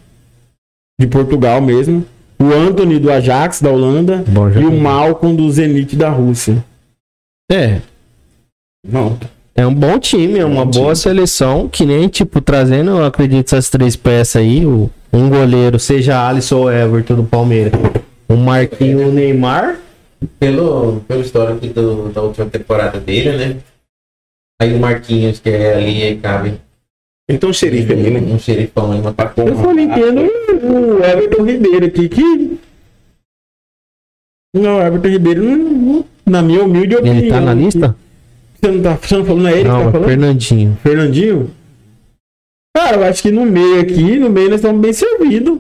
[1.01, 2.05] De Portugal mesmo.
[2.39, 4.25] O Anthony, do Ajax, da Holanda.
[4.27, 4.73] Bom E o.
[4.73, 6.65] Malcolm, do Zenit, da Rússia.
[7.51, 7.81] É,
[8.87, 9.19] Não.
[9.61, 11.68] É um bom time, é uma boa seleção.
[11.68, 14.64] Que nem, tipo, trazendo, eu acredito, essas três peças aí.
[14.64, 17.73] O, um goleiro, seja Alisson ou Everton do Palmeiras.
[18.29, 19.79] Um Marquinho o Neymar.
[20.38, 23.57] Pelo, pelo histórico do, da última temporada dele, né?
[24.61, 26.61] Aí o Marquinhos, que é ali, aí cabe
[27.27, 28.20] Então o xerife ali, né?
[28.20, 30.20] um xerifão aí, uma Eu só não entendo
[30.62, 32.59] o Everton Ribeiro aqui, que.
[34.55, 37.16] Não, o Everton Ribeiro, na minha humilde opinião.
[37.16, 37.96] Ele tá na lista?
[38.61, 40.09] Você não tá você não falando, não é ele que Não, tá é falando?
[40.09, 40.79] Fernandinho.
[40.83, 41.51] Fernandinho?
[42.77, 45.59] Cara, eu acho que no meio aqui, no meio nós estamos bem servidos.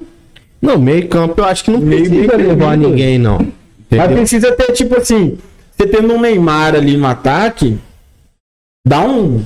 [0.60, 2.88] Não, meio campo eu acho que não Meio precisa levar servido.
[2.90, 3.38] ninguém, não.
[3.38, 4.16] Mas Entendeu?
[4.18, 5.38] precisa ter, tipo assim,
[5.72, 7.78] você tendo um Neymar ali no ataque,
[8.86, 9.42] dá um.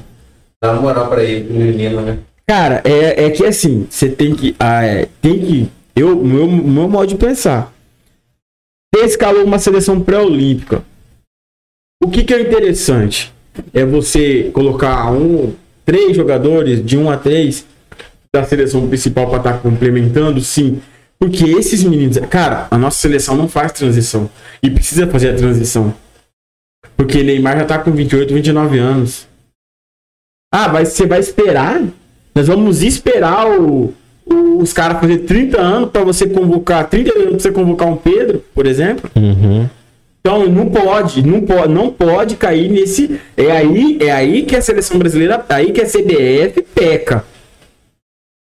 [0.62, 2.18] Dá uma moral pra ele, pro menino, né?
[2.46, 4.54] Cara, é, é que assim, você tem que.
[4.58, 5.68] Ah, é, tem que.
[5.96, 7.72] Eu, meu, meu modo de pensar.
[8.94, 10.82] Você escalou uma seleção pré-olímpica.
[12.02, 13.32] O que, que é interessante?
[13.72, 15.52] É você colocar um,
[15.84, 17.64] três jogadores, de um a três,
[18.34, 20.80] da seleção principal para estar complementando, sim.
[21.18, 22.18] Porque esses meninos.
[22.30, 24.28] Cara, a nossa seleção não faz transição.
[24.62, 25.94] E precisa fazer a transição.
[26.96, 29.26] Porque Neymar já tá com 28, 29 anos.
[30.52, 31.82] Ah, vai, você vai esperar?
[32.34, 33.94] Nós vamos esperar o,
[34.26, 37.96] o- os caras fazer 30 anos para você convocar, 30 anos pra você convocar um
[37.96, 39.08] Pedro, por exemplo?
[39.16, 39.68] Uhum.
[40.26, 43.20] Então não pode, não pode, não pode cair nesse.
[43.36, 47.22] É aí, é aí que a seleção brasileira, aí que a CBF peca.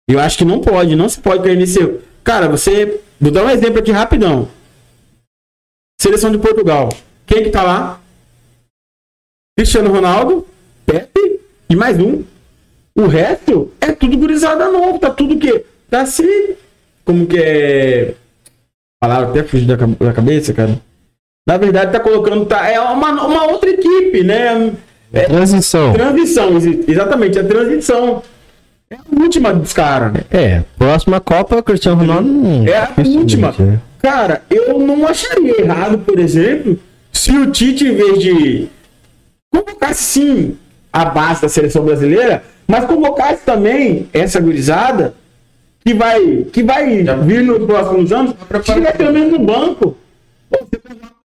[0.10, 2.00] Eu acho que não pode, não se pode cair nesse.
[2.24, 3.02] Cara, você.
[3.20, 4.48] Vou dar um exemplo aqui rapidão.
[6.00, 6.88] Seleção de Portugal.
[7.26, 8.00] Quem que tá lá?
[9.58, 10.48] Cristiano Ronaldo,
[10.86, 12.24] Pepe e mais um.
[12.96, 16.56] O resto é tudo gurizada novo, tá tudo que tá assim,
[17.04, 18.16] como que é
[19.02, 20.87] palavra até fugir da cabeça, cara.
[21.48, 24.74] Na verdade tá colocando tá é uma, uma outra equipe, né?
[25.14, 25.94] É Transição.
[25.94, 26.50] transição,
[26.86, 28.22] exatamente, a transição.
[28.92, 30.12] É a última dos caras.
[30.30, 32.68] É, próxima Copa, Cristiano Ronaldo não.
[32.68, 33.56] É a última.
[33.58, 33.80] né?
[34.00, 36.78] Cara, eu não acharia errado, por exemplo,
[37.14, 38.68] se o Tite, em vez de
[39.50, 40.58] convocasse sim
[40.92, 45.14] a base da seleção brasileira, mas convocasse também essa gurizada
[45.86, 48.34] que vai, que vai vir nos próximos anos,
[48.64, 49.96] tiver pelo menos no banco.
[50.50, 50.80] Pô, Você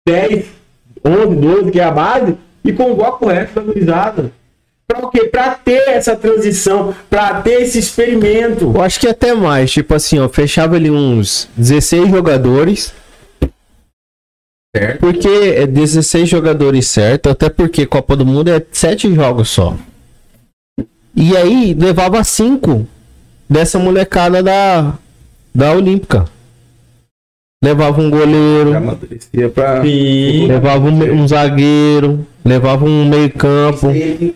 [0.08, 0.46] 10,
[1.06, 4.32] 11, 12, que é a base, e convoca o resto da gurizada.
[4.88, 5.26] Pra o quê?
[5.26, 8.72] Pra ter essa transição, pra ter esse experimento.
[8.76, 12.94] Eu acho que até mais, tipo assim, ó, fechava ali uns 16 jogadores.
[14.76, 15.00] Certo.
[15.00, 19.76] Porque é 16 jogadores certo, até porque Copa do Mundo é 7 jogos só.
[21.16, 22.88] E aí levava 5
[23.50, 24.94] dessa molecada da,
[25.54, 26.26] da Olímpica.
[27.64, 28.72] Levava um goleiro,
[29.54, 29.84] pra.
[29.84, 33.92] Levava um, um zagueiro, levava um meio campo.
[33.92, 34.34] Ele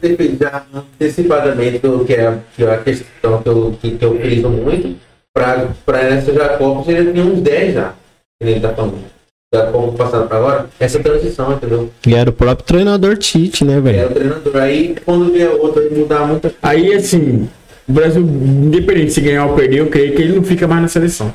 [0.72, 4.96] antecipadamente, que é, que é a questão que eu, que, que eu friso muito,
[5.34, 7.94] pra, pra essa já Copa, já tinha uns 10 já,
[8.40, 9.04] que ele tá falando.
[9.52, 11.90] Da Copa passada pra agora, essa transição, entendeu?
[12.06, 14.08] E era o próprio treinador Tite, né, É velho?
[14.08, 14.56] o treinador.
[14.58, 16.58] Aí, quando vier outro, aí mudar muita coisa.
[16.62, 17.50] Aí, assim,
[17.90, 20.88] o Brasil, independente se ganhar ou perder, eu creio que ele não fica mais na
[20.88, 21.34] seleção.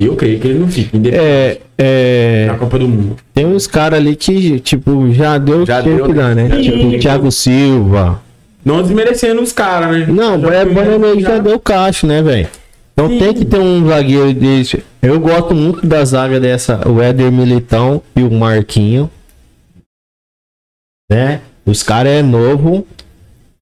[0.00, 3.16] Eu creio que ele não fica, independente É, é, da Copa do Mundo.
[3.34, 6.14] tem uns caras ali que, tipo, já deu Já deu, que né?
[6.14, 6.48] dar, né?
[6.48, 8.22] Já Tipo, o Thiago Silva.
[8.64, 10.06] Não desmerecendo os caras, né?
[10.08, 12.48] Não, o Já Bayern foi Munique já deu cacho, né, velho?
[12.94, 13.18] Então Sim.
[13.18, 14.82] tem que ter um zagueiro desse.
[15.02, 19.10] Eu gosto muito da zaga dessa, o Éder Militão e o Marquinho.
[21.10, 21.40] Né?
[21.66, 22.86] Os caras é novo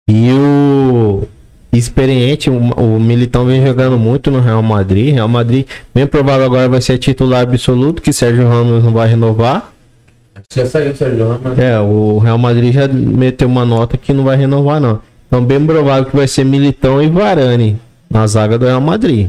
[0.08, 1.22] e o
[1.72, 5.14] experiente, o, o Militão vem jogando muito no Real Madrid.
[5.14, 9.72] Real Madrid, bem provável agora vai ser titular absoluto, que Sérgio Ramos não vai renovar.
[10.54, 11.58] Já saiu o Sérgio Ramos.
[11.58, 15.00] É, o Real Madrid já meteu uma nota que não vai renovar, não.
[15.26, 17.78] Então, bem provável que vai ser Militão e Varane
[18.10, 19.28] na zaga do Real Madrid.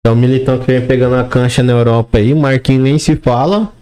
[0.00, 3.72] Então, Militão que vem pegando a cancha na Europa aí, Marquinhos nem se fala.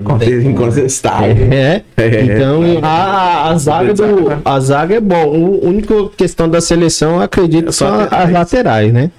[0.00, 1.48] Incontestável.
[1.52, 1.82] É.
[1.96, 2.24] É.
[2.24, 5.60] Então, a, a, zaga do, a zaga é bom.
[5.62, 9.10] A única questão da seleção, eu acredito, É só são as laterais, né?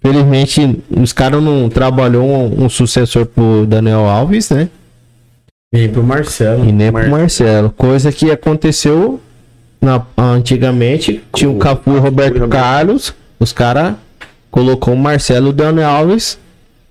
[0.00, 4.68] Felizmente, os caras não trabalhou um, um sucessor pro Daniel Alves, né?
[5.72, 6.64] E pro Marcelo.
[6.64, 7.70] E nem Mar- pro Marcelo.
[7.70, 9.18] Coisa que aconteceu
[9.80, 11.22] na, antigamente.
[11.34, 12.50] Tinha o Cafu e Roberto Roberto.
[12.50, 13.14] Carlos.
[13.40, 13.94] Os caras
[14.50, 16.38] colocou o Marcelo e o Daniel Alves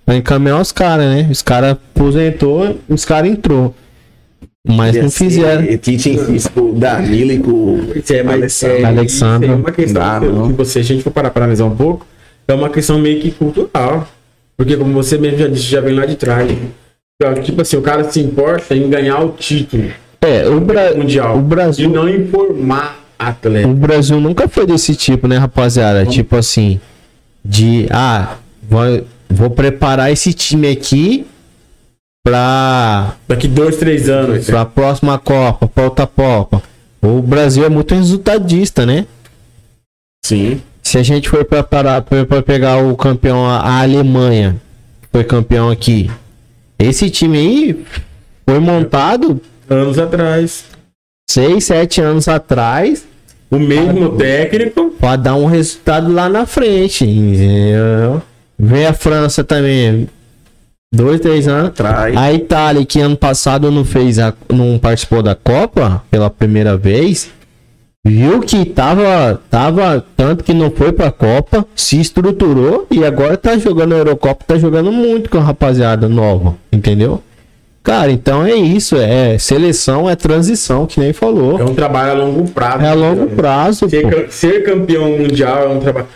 [0.05, 1.27] pra encaminhar os caras, né?
[1.31, 3.73] Os caras aposentou, os caras entrou.
[4.65, 5.65] Mas não fizeram.
[5.77, 8.77] Tite insiste com o Danilo e com é, mas Alessandro.
[8.77, 9.47] é, Alexandre.
[9.47, 10.47] isso é uma questão Dá, que, não.
[10.47, 12.05] que você, a gente for parar para analisar um pouco,
[12.47, 14.07] é uma questão meio que cultural.
[14.55, 16.49] Porque como você mesmo já disse, já vem lá de trás.
[17.43, 19.89] Tipo assim, o cara se importa em ganhar o título
[20.21, 21.89] É, o, Bra- mundial o e Brasil.
[21.89, 23.67] não informar atleta.
[23.67, 26.05] O Brasil nunca foi desse tipo, né, rapaziada?
[26.05, 26.79] Tipo assim,
[27.43, 28.35] de ah,
[28.69, 28.81] vou,
[29.33, 31.25] vou preparar esse time aqui
[32.23, 34.45] pra Daqui dois, três anos.
[34.45, 36.61] pra próxima Copa, pra outra Copa.
[37.01, 39.05] O Brasil é muito resultadista, né?
[40.25, 40.61] Sim.
[40.81, 44.55] Se a gente for preparar para pegar o campeão, a Alemanha,
[45.11, 46.09] foi campeão aqui.
[46.79, 47.85] Esse time aí
[48.47, 50.65] foi montado Anos atrás.
[51.29, 53.05] 6, 7 anos atrás
[53.49, 54.91] O mesmo técnico.
[54.99, 57.05] pra dar um resultado lá na frente.
[57.05, 58.21] entendeu?
[58.57, 60.07] Vem a França também.
[60.93, 61.69] Dois, três anos.
[61.69, 62.15] Atrás.
[62.15, 67.31] A Itália, que ano passado não fez a, não participou da Copa pela primeira vez,
[68.05, 73.57] viu que tava, tava tanto que não foi pra Copa, se estruturou e agora tá
[73.57, 77.23] jogando a Eurocopa, tá jogando muito com a rapaziada nova, entendeu?
[77.81, 81.59] Cara, então é isso, é seleção, é transição, que nem falou.
[81.59, 82.83] É um trabalho a longo prazo.
[82.83, 86.07] É a longo prazo, Ser, ser campeão mundial é um trabalho.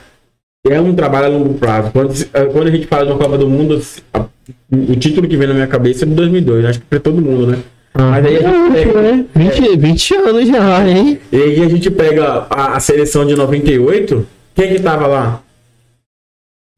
[0.71, 1.91] É um trabalho a longo prazo.
[1.91, 3.81] Quando, eh, quando a gente fala de uma Copa do Mundo,
[4.13, 4.25] a-
[4.71, 6.65] o título que vem na minha cabeça é de 2002.
[6.65, 7.59] Acho que pra todo mundo, né?
[7.93, 11.19] Mas aí a gente pega, É, 20, 20 anos já, hein?
[11.31, 14.27] e aí a gente pega a, a seleção de 98.
[14.55, 15.41] Quem que tava lá?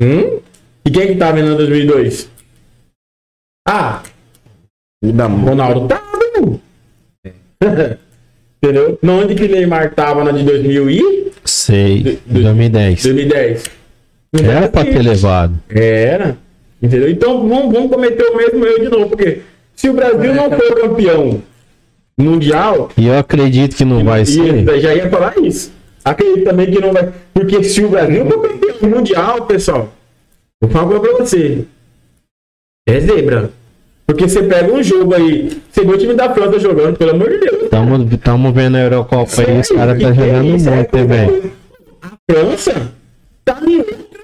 [0.02, 0.40] Hum?
[0.86, 2.30] E quem que tava em 2002?
[3.68, 4.02] Ah,
[5.04, 5.46] muito.
[5.50, 6.10] Ronaldo tava.
[8.64, 9.00] Entendeu?
[9.02, 13.04] Não onde que Neymar tava na de 2000 e Sei, Do- 2010.
[13.04, 13.64] 2010.
[14.32, 15.56] Não Era pra ter levado.
[15.70, 16.38] Era.
[16.82, 17.10] Entendeu?
[17.10, 19.42] Então vamos, vamos cometer o mesmo erro de novo, porque
[19.76, 21.42] se o Brasil não for campeão
[22.18, 24.66] mundial, E eu acredito que não vai ser.
[24.80, 25.72] já ia falar isso.
[26.04, 27.12] Acredito também que não vai.
[27.34, 29.90] Porque se o Brasil for campeão mundial, pessoal,
[30.62, 31.66] vou falar pra você.
[32.88, 33.52] É zebra.
[34.06, 37.30] Porque você pega um jogo aí, você vê o time da França jogando, pelo amor
[37.30, 37.70] de Deus.
[37.70, 41.52] Tamo, tamo vendo a Eurocopa aí, os caras tá é jogando muito, É né, velho?
[42.02, 42.92] A França
[43.46, 43.62] tá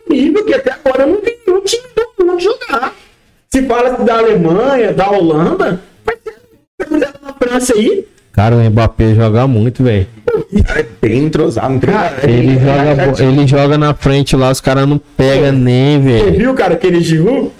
[0.09, 1.83] nível que até agora eu não vi nenhum time
[2.17, 2.93] do mundo jogar.
[3.49, 9.47] Se fala da Alemanha, da Holanda, você fizer na França aí, Cara, o Mbappé joga
[9.47, 10.07] muito, velho.
[10.75, 11.79] É bem entrosado.
[11.79, 15.53] Tem cara, Ele, é- joga, bo- ele joga na frente lá, os caras não pegam
[15.53, 16.37] nem, Você velho.
[16.37, 17.51] viu, cara, aquele Giroud?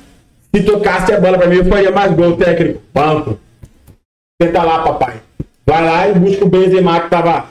[0.54, 2.82] Se tocasse a bola pra mim, eu faria mais gol técnico.
[2.94, 3.40] Banco.
[4.42, 5.16] Senta lá, papai.
[5.66, 7.46] Vai lá e busca o Benzema, que tava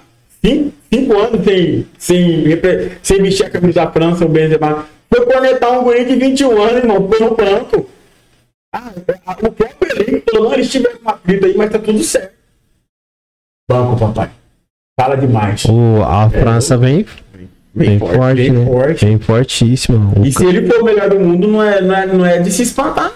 [0.44, 2.44] cinco, cinco anos sem, sem,
[3.02, 4.87] sem vestir a camisa da França, o Benzema.
[5.09, 7.88] Foi conectar um guri de 21 anos, irmão, foi no banco.
[8.74, 8.90] Ah,
[9.42, 12.34] o próprio elenco, pelo menos eles tiveram uma grita aí, mas tá tudo certo.
[13.68, 14.30] Banco, papai.
[15.01, 15.64] Fala demais.
[15.66, 17.07] O, a França vem,
[17.74, 18.66] vem forte, forte, bem né?
[18.66, 19.07] forte.
[19.07, 20.12] Vem fortíssima.
[20.24, 22.51] E se ele for o melhor do mundo, não é, não é, não é de
[22.51, 23.12] se espantar.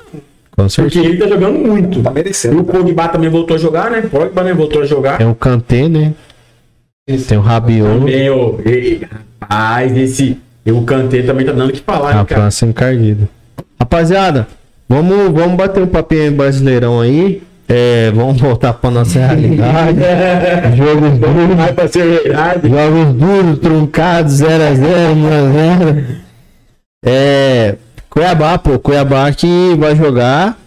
[0.59, 1.05] Com Porque certeza.
[1.05, 2.03] ele tá jogando muito.
[2.03, 2.61] Tá E merecendo.
[2.61, 4.03] o Pogba também voltou a jogar, né?
[4.03, 4.55] Pogba né?
[4.55, 5.18] voltou a jogar.
[5.18, 6.14] Tem o Kanté, né?
[7.27, 7.99] Tem o Rabiot.
[8.01, 9.01] Também, ô, e-
[9.41, 10.39] rapaz, esse.
[10.67, 12.43] O Kanté também tá dando o que falar, A hein, cara?
[12.43, 13.27] França encardida.
[13.81, 14.47] Rapaziada,
[14.87, 17.43] vamos, vamos bater um papinho aí brasileirão aí.
[17.67, 19.99] É, vamos voltar pra nossa realidade.
[20.77, 21.95] Jogos duros.
[21.95, 22.69] Verdade.
[22.69, 26.05] Jogos duros, truncados, 0x0, 1x0.
[27.05, 27.77] É.
[28.11, 28.79] Cuiabá, pô.
[28.79, 30.59] Cuiabá que vai jogar.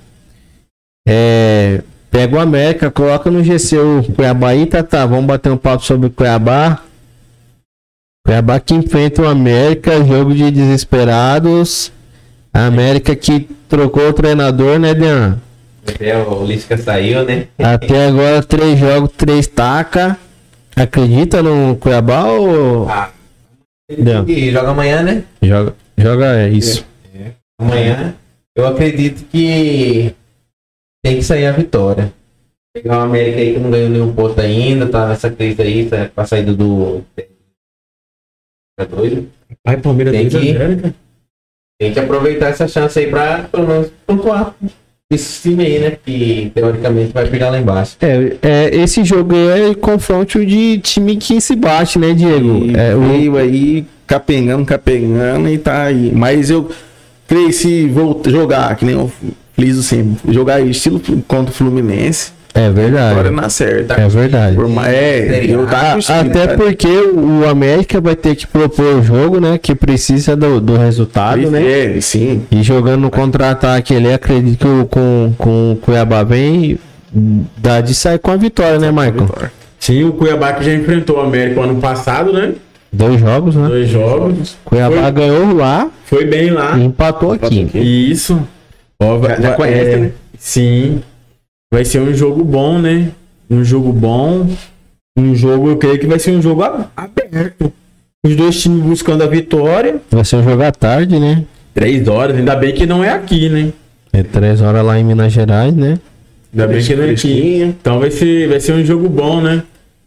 [1.07, 1.81] É,
[2.11, 5.05] pega o América, coloca no GC o Cuiabá aí, tá, tá.
[5.05, 6.83] Vamos bater um papo sobre o Cuiabá.
[8.25, 11.91] Cuiabá que enfrenta o América, jogo de desesperados.
[12.53, 15.39] A América que trocou o treinador, né, Dean?
[15.87, 17.47] Até o Lisca saiu, né?
[17.57, 20.17] Até agora, três jogos, três taca.
[20.75, 22.89] Acredita no Cuiabá ou.
[22.89, 23.09] Ah,
[24.27, 25.23] e joga amanhã, né?
[25.41, 26.85] Joga, joga é isso.
[27.59, 28.13] Amanhã.
[28.55, 30.13] Eu acredito que
[31.03, 32.13] tem que sair a vitória.
[32.73, 36.07] Pegar o América aí que não ganhou nenhum ponto ainda, tá nessa crise aí, tá
[36.07, 37.01] com a saída do.
[38.77, 39.27] Tá doido?
[39.63, 40.95] Pai, Palmeiras Tem 2 que- a 0, cara.
[41.79, 44.55] Tem que aproveitar essa chance aí pra pelo menos pontuar
[45.11, 45.97] esse time aí, né?
[46.05, 47.97] Que teoricamente vai pegar lá embaixo.
[47.99, 52.65] É, é, esse jogo aí é confronto de time que se bate, né, Diego?
[52.65, 56.11] E É, o, veio aí capengando, capengando e tá aí.
[56.13, 56.69] Mas eu
[57.27, 59.11] creio que se voltar jogar, que nem eu
[59.61, 63.29] friso sempre, jogar estilo contra o Fluminense, é agora verdade.
[63.29, 63.93] na certa.
[63.93, 64.55] É verdade.
[64.55, 69.03] Por mais, é, eu tá A- até porque o América vai ter que propor o
[69.03, 69.57] jogo, né?
[69.57, 71.95] Que precisa do, do resultado, né?
[71.95, 72.41] É, sim.
[72.51, 76.77] E jogando no contra-ataque ele acredito que o- com, com o Cuiabá vem
[77.57, 79.29] dá de sair com a vitória, né, Michael?
[79.79, 82.53] Sim, o Cuiabá que já enfrentou o América ano passado, né?
[82.91, 83.67] Dois jogos, né?
[83.69, 84.57] Dois jogos.
[84.65, 86.77] Cuiabá Foi- ganhou lá Foi bem lá.
[86.77, 87.69] e empatou aqui.
[87.73, 88.41] Isso.
[89.01, 90.11] Ó, Já- já vai- conhece, é, né?
[90.37, 91.01] Sim.
[91.73, 93.09] Vai ser um jogo bom, né?
[93.49, 94.47] Um jogo bom.
[95.17, 96.63] Um jogo, eu creio que vai ser um jogo
[96.95, 97.71] aberto.
[98.25, 99.95] Os dois times buscando a vitória.
[100.11, 101.43] Vai ser um jogo à tarde, né?
[101.73, 103.73] Três horas, ainda bem que não é aqui, né?
[104.13, 105.97] É três horas lá em Minas Gerais, né?
[106.53, 107.61] Ainda bem que não é aqui.
[107.63, 109.63] Então vai ser, vai ser um jogo bom, né?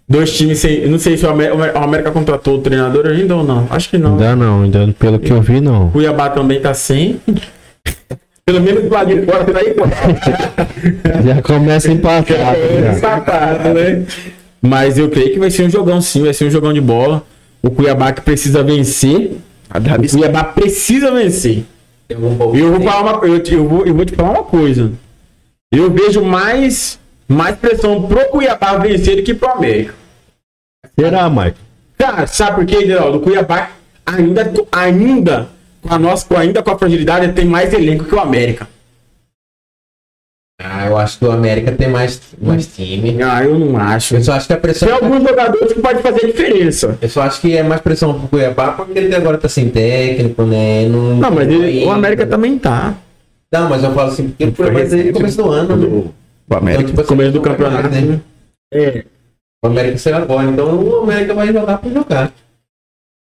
[0.06, 0.86] Dois times sem.
[0.86, 3.66] Não sei se o América, o América contratou o treinador ainda ou não.
[3.70, 4.12] Acho que não.
[4.12, 5.90] Ainda não, ainda pelo que eu vi, não.
[5.90, 7.18] Cuiabá também tá sem.
[8.46, 9.88] Pelo menos lá de fora tá igual.
[11.24, 12.58] Já começa empatado.
[12.58, 12.92] É, já.
[12.98, 14.04] empatado, né?
[14.60, 17.22] Mas eu creio que vai ser um jogão sim, vai ser um jogão de bola.
[17.62, 19.38] O Cuiabá que precisa vencer.
[19.70, 21.64] O Cuiabá precisa vencer.
[22.10, 24.42] E eu vou tem- falar uma eu, te- eu vou, eu vou te falar uma
[24.44, 24.92] coisa.
[25.72, 29.94] Eu vejo mais, mais pressão pro Cuiabá vencer do que pro América.
[30.98, 31.54] Será, Michael?
[31.96, 33.18] Cara, sabe por quê, Geraldo?
[33.18, 33.70] O Cuiabá
[34.04, 35.48] ainda, ainda,
[35.88, 38.68] a nossa, com- ainda com a fragilidade, tem mais elenco que o América.
[40.60, 43.20] Ah, eu acho que o América tem mais, mais time.
[43.22, 44.14] Ah, eu não acho.
[44.14, 44.86] Eu só acho que a pressão.
[44.88, 46.96] Tem alguns jogadores que podem fazer diferença.
[47.02, 50.44] Eu só acho que é mais pressão pro Cuiabá porque ele agora tá sem técnico,
[50.44, 50.88] né?
[50.88, 51.86] Não, Não, mas ele- ainda.
[51.86, 52.94] o América também tá.
[53.52, 55.76] Não, mas eu falo assim, porque o Foi Cuiabá desde o recente, começo do ano,
[55.76, 55.86] né?
[56.48, 56.82] O América.
[56.82, 57.88] Então, tipo assim, Começo do campeonato.
[57.88, 58.20] né?
[58.72, 59.04] É.
[59.64, 62.32] O América saiu agora, então o América vai jogar pra jogar.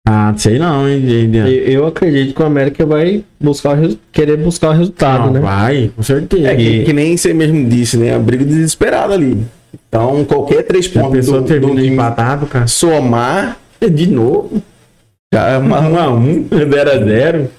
[0.10, 1.36] Ah, sei não, hein, Diego.
[1.50, 5.40] Eu, eu acredito que o América vai buscar o querer buscar o resultado, Não, né?
[5.42, 6.48] Vai, com certeza.
[6.48, 8.16] É que, que nem você mesmo disse, né?
[8.16, 9.46] A briga desesperada ali.
[9.90, 12.68] Então, qualquer três pontos do, termina do empatado, cara?
[12.68, 14.64] somar, De novo.
[15.34, 17.50] já é uma, 1 a 1 0 a 0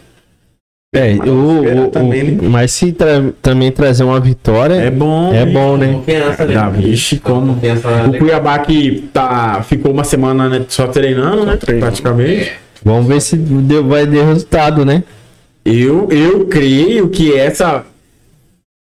[0.95, 2.49] É, o, também, o- né?
[2.49, 5.35] mas se tra- também trazer uma vitória, É bom.
[5.35, 6.01] é bom, né?
[6.07, 6.53] Né?
[6.53, 7.55] Já, vixe, como.
[7.55, 11.59] Confiança O Cuiabá que tá, ficou uma semana né, só treinando, né?
[11.79, 12.53] Praticamente.
[12.83, 15.03] Vamos ver se deu- vai ter resultado, né?
[15.63, 17.85] Eu, eu creio que essa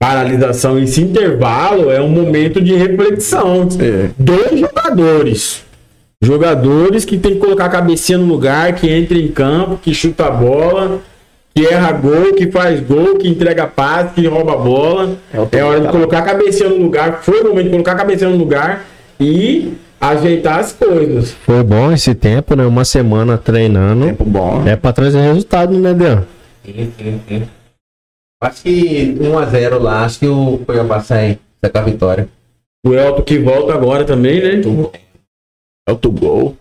[0.01, 3.67] paralisação, esse intervalo, é um momento de reflexão.
[3.79, 4.09] É.
[4.17, 5.63] Dois jogadores.
[6.23, 10.27] Jogadores que tem que colocar a cabecinha no lugar, que entra em campo, que chuta
[10.27, 11.01] a bola,
[11.53, 15.17] que erra gol, que faz gol, que entrega passe, que rouba a bola.
[15.33, 15.91] É É hora de tempo.
[15.97, 17.21] colocar a cabecinha no lugar.
[17.23, 18.85] Foi o momento de colocar a cabecinha no lugar
[19.19, 21.31] e ajeitar as coisas.
[21.31, 22.65] Foi bom esse tempo, né?
[22.65, 24.05] Uma semana treinando.
[24.05, 24.65] tempo bom.
[24.67, 26.21] É pra trazer resultado, né, Deus?
[26.65, 27.43] Sim, sim, sim.
[28.43, 32.27] Acho que 1x0 lá, acho que o Cuiabá sai, sai com a vitória.
[32.83, 34.61] O Elton que volta agora também, né?
[35.87, 36.57] É o teu gol.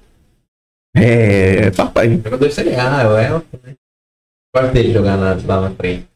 [0.95, 2.21] É, papai.
[2.23, 3.75] Jogador Série A, é o Elton, né?
[4.55, 6.07] Gosto dele jogar na- lá na frente.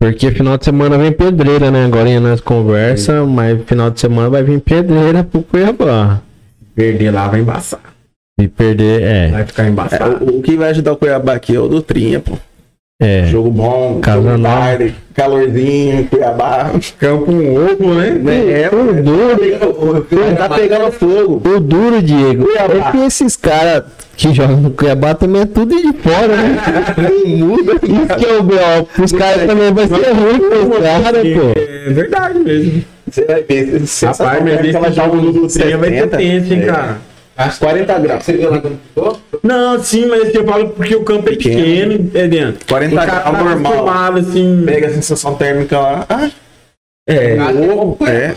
[0.00, 1.86] Porque final de semana vem pedreira, né?
[1.86, 6.20] Agora nós conversa, mas final de semana vai vir pedreira pro Cuiabá.
[6.74, 7.80] Perder lá vai embaçar.
[8.38, 9.28] E perder, é.
[9.30, 10.24] Vai ficar É, embaçado.
[10.24, 12.36] o, o que vai ajudar o Cuiabá aqui é o do Trinha, pô.
[12.98, 13.26] É.
[13.26, 16.70] Jogo bom, Casa tarde, calorzinho, Cuiabá.
[16.98, 18.62] Campo um ovo, né?
[18.62, 21.42] É, O duro, tá pegando fogo.
[21.46, 23.84] o duro, Diego, é que esses caras
[24.16, 26.56] que jogam no Cuiabá também é tudo de fora, né?
[27.26, 27.72] Muda.
[27.84, 29.02] Isso que é o B.O.
[29.04, 31.60] Os caras também vai ser ruim pros caras, pô.
[31.60, 32.84] É verdade mesmo.
[33.10, 33.80] Você vai ver.
[33.80, 36.96] Você Rapaz, mas esse jogo no Dutrinha vai ter tenso, hein, cara?
[37.36, 38.24] Acho 40 graus.
[38.24, 39.20] Você viu lá como ficou?
[39.42, 41.98] Não, sim, mas eu falo porque o campo é Pequeno.
[41.98, 42.66] pequeno, é dentro.
[42.68, 43.72] 40 O cara graus tá normal.
[43.72, 44.62] acostumado, assim.
[44.66, 46.06] Pega a sensação térmica lá.
[46.08, 46.30] Ah,
[47.08, 47.36] É,
[48.08, 48.34] é.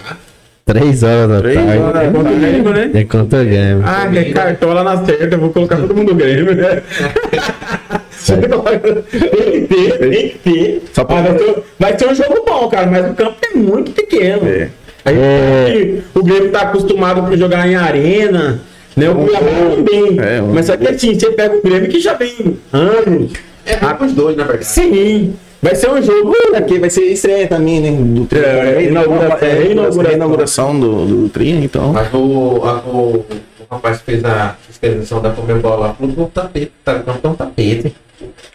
[0.66, 1.78] Três horas da Três tarde.
[1.82, 2.04] horas.
[2.04, 2.92] é contra o Grêmio, né?
[2.94, 3.84] É contra o Grêmio.
[3.84, 6.84] Ah, que cartola na certa, eu vou colocar todo mundo Grêmio, né?
[8.26, 10.84] tem que ter, tem que ter.
[10.94, 13.58] Só pra- Ah, vai, ser, vai ser um jogo bom, cara, mas o campo é
[13.58, 14.48] muito pequeno.
[14.48, 14.70] É.
[15.06, 15.98] A gente É.
[16.14, 18.62] o Grêmio tá acostumado com jogar em arena,
[19.00, 19.10] né?
[19.10, 20.20] O Cuiabá também.
[20.20, 23.34] É, um- mas só que assim, você pega o Grêmio que já vem anos.
[23.66, 24.66] É bom os dois, na verdade.
[24.66, 26.34] Sim, vai ser um jogo.
[26.56, 27.92] Aqui vai ser estreia também, né?
[27.92, 28.40] Do tri.
[28.40, 29.72] É, inauguração, É, é, inauguração.
[29.72, 31.94] inauguração, inauguração do, do tri, então.
[31.94, 33.26] Mas o, a- o, o
[33.70, 37.34] rapaz que fez a fiscalização da Comembol lá que o tapete, tá, o é um
[37.34, 37.96] tapete.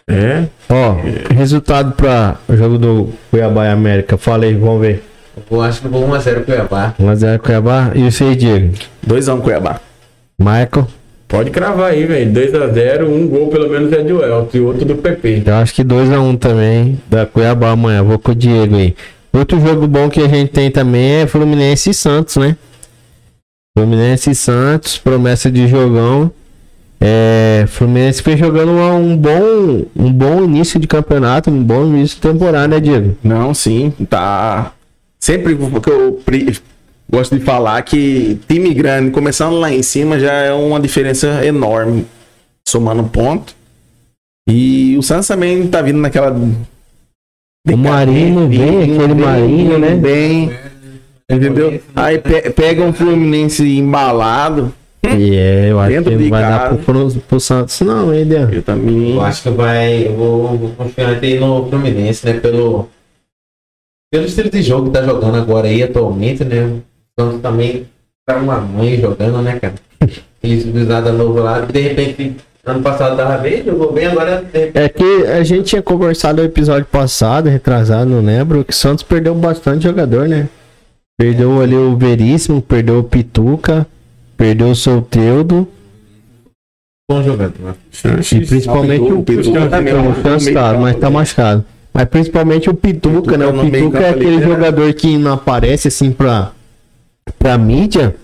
[0.07, 0.43] É.
[0.69, 0.95] Ó,
[1.33, 4.17] resultado para o jogo do Cuiabá e América.
[4.17, 5.03] Fala aí, vamos ver.
[5.49, 6.93] Eu acho que eu vou 1x0 Cuiabá.
[6.99, 7.91] 1x0 Cuiabá.
[7.95, 8.73] E você, Diego?
[9.07, 9.79] 2x1 Cuiabá.
[10.37, 10.87] Michael?
[11.27, 12.31] Pode cravar aí, velho.
[12.31, 15.43] 2x0, um gol pelo menos é do Elton e outro do PP.
[15.45, 18.03] Eu acho que 2x1 também da Cuiabá amanhã.
[18.03, 18.95] Vou com o Diego aí.
[19.33, 22.55] Outro jogo bom que a gente tem também é Fluminense e Santos, né?
[23.77, 26.31] Fluminense e Santos, promessa de jogão.
[27.01, 32.21] É, Fluminense foi jogando um bom, um bom início de campeonato, um bom início de
[32.21, 33.17] temporada, né, Diego?
[33.21, 34.71] Não, sim, tá.
[35.19, 36.21] Sempre que eu
[37.11, 42.05] gosto de falar que time grande começando lá em cima já é uma diferença enorme,
[42.67, 43.55] somando ponto.
[44.49, 46.31] E o Santos também tá vindo naquela.
[47.67, 49.95] O Marinho vem, aquele Marinho, né?
[49.95, 50.51] Bem,
[51.29, 51.81] entendeu?
[51.95, 54.71] Aí pe- pega um Fluminense embalado.
[55.17, 56.75] E é, eu acho Dentro que vai dar casa.
[56.77, 58.51] pro, pro, pro Santos, não, hein, Diego?
[58.53, 59.13] Eu também.
[59.15, 60.07] Eu acho que vai.
[60.07, 62.33] Eu vou, vou confiar até no Fluminense, né?
[62.39, 62.87] Pelo,
[64.11, 66.79] pelo estilo de jogo que tá jogando agora aí atualmente, né?
[67.17, 67.85] O Santos também
[68.25, 69.75] tá uma mãe jogando, né, cara?
[70.01, 72.35] Aquele civilizado novo lá, de repente,
[72.65, 74.77] ano passado tava bem, jogou bem, agora de repente.
[74.77, 79.03] É que a gente tinha conversado no episódio passado, retrasado, não lembro, que o Santos
[79.03, 80.49] perdeu bastante jogador, né?
[81.17, 83.87] Perdeu ali o Veríssimo, perdeu o Pituca,
[84.35, 85.65] perdeu o Souteudo
[87.09, 87.75] Bom jogador.
[88.33, 91.15] e principalmente o Pituca Pituca também, tá campo mas tá ali.
[91.15, 91.65] machucado.
[91.93, 93.45] Mas principalmente o Pituca, Pituca né?
[93.45, 94.43] O Pituca é campo ali, aquele né?
[94.47, 96.51] jogador que não aparece assim pra,
[97.39, 98.15] pra mídia,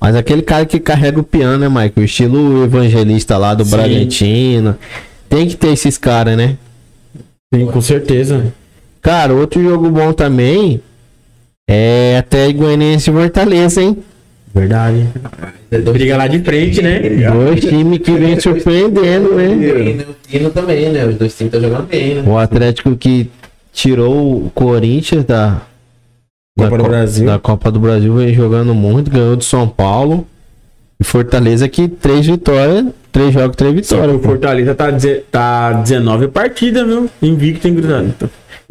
[0.00, 2.04] mas aquele cara que carrega o piano, né, Michael?
[2.04, 3.70] Estilo evangelista lá do Sim.
[3.70, 4.76] Bragantino.
[5.28, 6.56] Tem que ter esses caras, né?
[7.52, 8.52] Sim, com certeza.
[9.00, 10.80] Cara, outro jogo bom também
[11.68, 13.98] é até Goianiense e Fortaleza, hein?
[14.54, 15.08] Verdade.
[15.92, 17.00] Briga lá de frente, né?
[17.32, 19.48] Dois times que vem surpreendendo, né?
[19.52, 21.06] E o Tino também, né?
[21.06, 22.24] Os dois times estão jogando bem, né?
[22.24, 23.28] O Atlético que
[23.72, 25.60] tirou o Corinthians da
[26.56, 27.26] Copa da do Brasil.
[27.26, 30.24] Da Copa do Brasil vem jogando muito, ganhou do São Paulo.
[31.00, 34.16] E Fortaleza que três vitórias, três jogos, três vitórias.
[34.16, 34.20] o.
[34.20, 34.86] Fortaleza tá,
[35.30, 37.10] tá 19 partidas, viu?
[37.20, 38.14] Invicto em Grudado.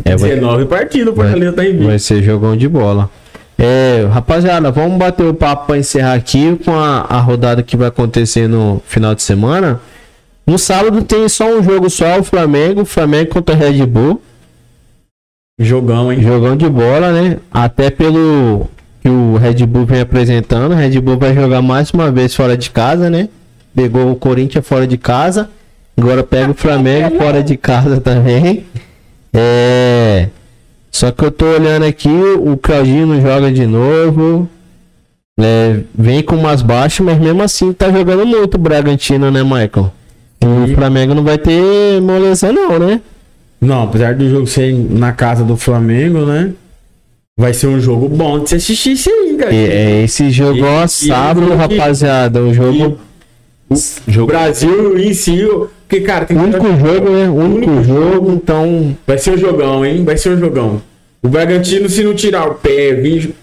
[0.06, 1.88] É, vai, 19 partidas, o Fortaleza tá invicto.
[1.88, 3.10] vai ser jogão de bola.
[3.58, 7.90] É, rapaziada, vamos bater o papo para encerrar aqui com a, a rodada que vai
[7.90, 9.82] acontecer no final de semana.
[10.48, 14.22] No sábado tem só um jogo só, o Flamengo, Flamengo contra Red Bull.
[15.60, 16.22] Jogão, hein?
[16.22, 17.38] Jogão de bola, né?
[17.52, 18.68] Até pelo
[19.02, 20.72] que o Red Bull vem apresentando.
[20.72, 23.30] O Red Bull vai jogar mais uma vez fora de casa, né?
[23.76, 25.50] Pegou o Corinthians fora de casa.
[25.96, 28.66] Agora pega o Flamengo fora de casa também.
[29.32, 30.30] É.
[30.92, 34.50] Só que eu tô olhando aqui, o Claudinho joga de novo.
[35.40, 39.92] É, vem com umas baixas, mas mesmo assim tá jogando muito o Bragantino, né, Michael?
[40.44, 40.76] O Sim.
[40.76, 43.02] Flamengo não vai ter moleza, não, né?
[43.64, 46.52] Não, apesar do jogo ser na casa do Flamengo, né?
[47.38, 49.56] Vai ser um jogo bom de se assistir isso aí, cara.
[49.56, 52.42] É, esse jogo E- e sábado, é jogo que- rapaziada.
[52.42, 52.98] Um jogo.
[54.22, 55.40] O Brasil em si,
[55.88, 57.28] porque, cara, tem O único jogo, né?
[57.30, 58.96] O único único jogo, então.
[59.08, 60.04] Vai ser um jogão, hein?
[60.04, 60.82] Vai ser um jogão.
[61.24, 63.34] O Bragantino, se não tirar o pé, vir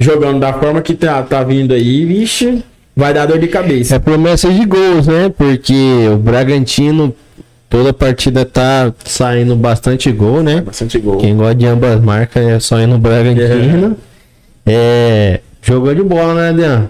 [0.00, 2.62] jogando da forma que tá, tá vindo aí, vixe,
[2.96, 3.96] vai dar dor de cabeça.
[3.96, 5.30] É promessa de gols, né?
[5.36, 5.74] Porque
[6.14, 7.14] o Bragantino,
[7.74, 10.60] toda partida tá saindo bastante gol, né?
[10.60, 11.18] Bastante gol.
[11.18, 13.96] Quem gosta de ambas marcas é só ir no Bragantino.
[14.64, 15.40] É.
[15.60, 16.88] Jogou de bola, né, Adriano?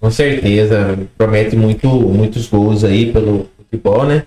[0.00, 4.22] Com certeza, promete muito, muitos gols aí pelo futebol, né?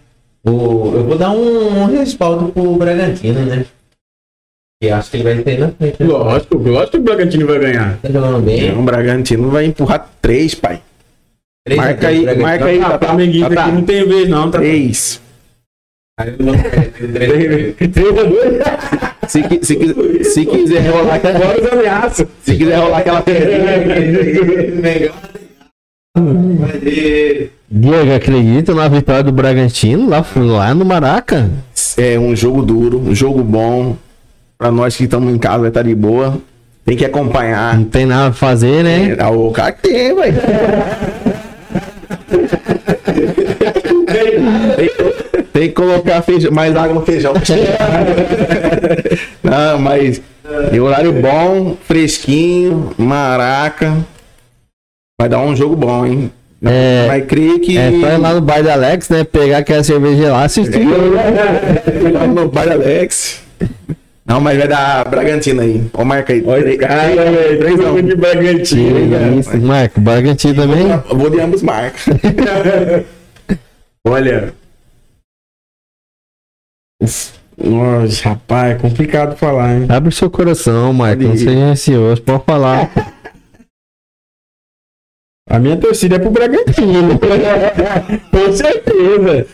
[0.46, 3.66] O, eu vou dar um, um respaldo pro Bragantino, né?
[4.80, 5.96] Que acho que ele vai ter na frente.
[6.00, 6.08] né?
[6.08, 7.98] Lógico, lógico que o Bragantino vai ganhar.
[7.98, 8.72] Tá jogando bem.
[8.78, 10.80] O Bragantino vai empurrar três, pai.
[11.66, 14.52] Três Marca aí, marca aí, tá, tá, tá, aqui não tem vez, não.
[14.52, 15.27] Tá Três.
[16.20, 17.74] Aí eu vou- três a zero.
[17.74, 18.64] 3 a 2.
[19.28, 22.28] Se, qui- se, qui- se quiser rolar aquela, Fora os ameaças.
[22.44, 23.24] se quiser rolar aquela
[24.82, 25.14] Mengão.
[27.70, 31.50] Diego, acredita na vitória do Bragantino lá, lá no Maraca?
[31.98, 33.96] É um jogo duro, um jogo bom.
[34.58, 36.40] Pra nós que estamos em casa vai estar de boa.
[36.84, 37.78] Tem que acompanhar.
[37.78, 39.16] Não tem nada a fazer, né?
[39.20, 40.34] É, o cara que tem, velho.
[45.58, 47.34] Tem, que colocar feijão, mais água no feijão.
[49.42, 50.22] Não, mas
[50.72, 53.98] é horário bom, fresquinho, maraca.
[55.20, 56.32] Vai dar um jogo bom, hein?
[56.64, 57.78] É, Mas creio que.
[57.78, 59.24] é só ir lá no bar da Alex, né?
[59.24, 60.88] Pegar aquela cerveja lá, assistir.
[62.12, 63.44] Lá no Bar Alex.
[64.26, 65.84] Não, mas vai dar Bragantino aí.
[65.94, 66.44] Ó, marca aí.
[66.46, 67.60] Olha esse cara, velho.
[67.60, 69.40] Três anos de Bragantino.
[69.40, 70.88] Isso, Marco, Bragantino também.
[71.10, 72.06] Vou de ambos marcas.
[74.06, 74.54] Olha.
[77.58, 79.86] Nossa, rapaz, é complicado falar, hein?
[79.90, 81.24] Abre o seu coração, Marco.
[81.24, 82.92] Não seja ansioso, pode falar.
[85.50, 87.18] A minha torcida é pro Bragantino.
[88.32, 89.48] Com certeza.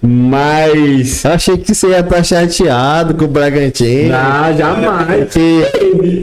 [0.00, 1.24] Mas.
[1.24, 4.10] Eu achei que você ia estar chateado com o Bragantino.
[4.10, 5.34] Não, jamais.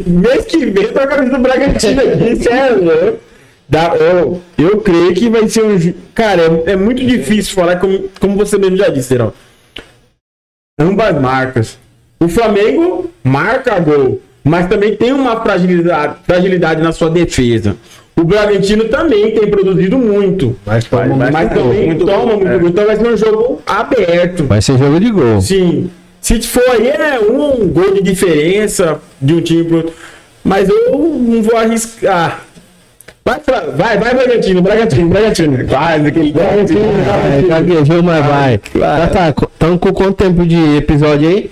[0.07, 3.20] Mês que vem tá a camisa do Bragantino aqui, sério.
[3.67, 5.93] Dá, eu, eu creio que vai ser um.
[6.15, 9.34] Cara, é, é muito difícil falar, como, como você mesmo já disse, Serão.
[10.80, 11.77] Ambas marcas.
[12.19, 17.75] O Flamengo marca gol, mas também tem uma fragilidade, fragilidade na sua defesa.
[18.15, 21.32] O Bragantino também tem produzido muito, Mas, Vai, vai.
[21.32, 22.57] mas também muito toma gol, muito é.
[22.59, 22.69] gol.
[22.69, 24.43] Então vai ser um jogo aberto.
[24.43, 25.39] vai ser jogo de gol.
[25.41, 25.89] Sim.
[26.19, 29.93] Se for aí, é um gol de diferença de um time pro outro.
[30.43, 32.43] Mas eu não vou arriscar.
[33.30, 35.67] Vai, vai, vai, Bragantino, Bragantino, Bragantino.
[35.67, 36.80] Vai, aquele Bragantino.
[36.82, 38.57] É, gaguejou, mas vai.
[38.57, 39.30] Tá, tá.
[39.30, 41.51] Estamos com quanto tempo de episódio aí?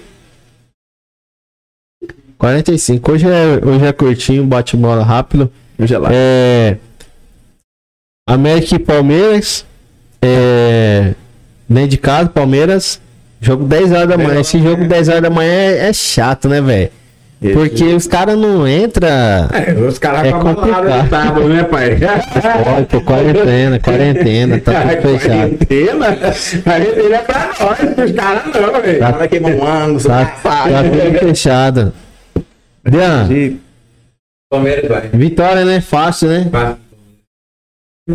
[2.39, 3.11] 45.
[3.11, 5.51] Hoje é, hoje é curtinho, bate bola rápido.
[5.79, 6.15] Gelado.
[6.17, 6.77] É,
[8.27, 9.63] América e Palmeiras.
[10.19, 11.13] É,
[11.69, 12.99] dentro de casa, Palmeiras.
[13.39, 14.39] Jogo 10 horas da manhã.
[14.39, 16.89] Esse jogo 10 horas da manhã é, é chato, né, velho?
[17.39, 19.07] Porque os caras não entram.
[19.07, 20.85] É, os caras É complicado.
[20.85, 21.97] no sábado, né, pai?
[22.75, 25.57] Olha, tô quarentena, quarentena, tá tudo fechado.
[25.67, 26.17] Quarentena?
[26.63, 28.99] Quarentena é pra nós, os caras não, velho.
[28.99, 31.93] Tá- Vai queimar um ângulo, Tá, tá tudo fechado.
[32.83, 33.27] Dean,
[34.49, 35.09] Palmeiras vai.
[35.13, 35.79] vitória, né?
[35.79, 36.47] Fácil, né?
[36.49, 36.75] Vai.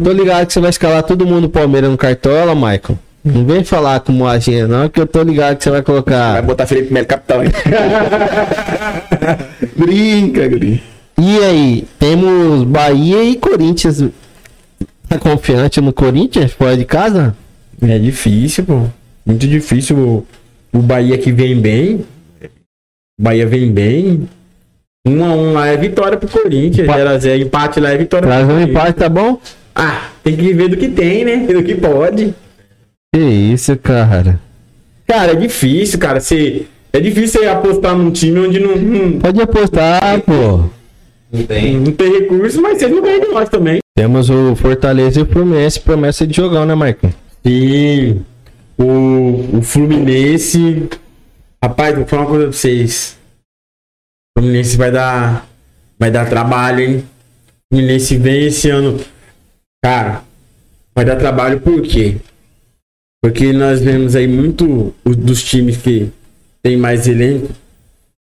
[0.03, 2.99] Tô ligado que você vai escalar todo mundo Palmeiras no cartola, Michael.
[3.25, 6.43] Não vem falar com moagem, não, que eu tô ligado que você vai vai colocar.
[6.43, 7.51] botar Felipe Melo capitão, hein?
[9.77, 10.83] Brinca, guri.
[11.21, 14.03] E aí, temos Bahia e Corinthians.
[15.09, 17.37] Tá confiante no Corinthians fora de casa?
[17.81, 18.87] É difícil, pô.
[19.25, 19.97] Muito difícil.
[19.97, 20.27] O,
[20.73, 22.05] o Bahia que vem bem.
[23.19, 24.29] O Bahia vem bem.
[25.07, 26.87] 1 um a 1 um lá é vitória pro Corinthians.
[26.89, 28.81] Empa- 0 a 0 empate lá é vitória Traz pro um Corinthians.
[28.83, 29.39] empate, tá bom?
[29.75, 31.37] Ah, tem que ver do que tem, né?
[31.47, 32.35] Do que pode.
[33.15, 34.41] Que isso, cara.
[35.07, 36.19] Cara, é difícil, cara.
[36.19, 40.71] Você, é difícil você apostar num time onde não, não, Pode apostar, pô.
[41.31, 41.79] Não tem.
[41.79, 43.81] não tem recurso, mas vocês não ganham de nós também.
[43.95, 47.15] Temos o Fortaleza e o Fluminense, promessa de jogão, né, Michael?
[47.45, 48.17] E
[48.79, 50.89] o, o Fluminense.
[51.63, 53.19] Rapaz, vou falar uma coisa pra vocês.
[54.37, 55.47] O Fluminense vai dar.
[55.99, 57.05] Vai dar trabalho, hein?
[57.71, 58.99] O Fluminense vem esse ano.
[59.85, 60.23] Cara,
[60.95, 62.17] vai dar trabalho por quê?
[63.23, 66.11] Porque nós vemos aí muito os- dos times que
[66.63, 67.49] tem mais elenco,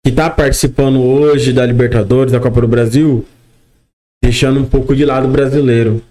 [0.06, 3.24] que tá participando hoje da Libertadores, da Copa do Brasil,
[4.24, 6.02] deixando um pouco de lado o brasileiro.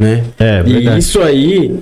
[0.00, 0.24] Né?
[0.38, 1.80] É, E isso aí,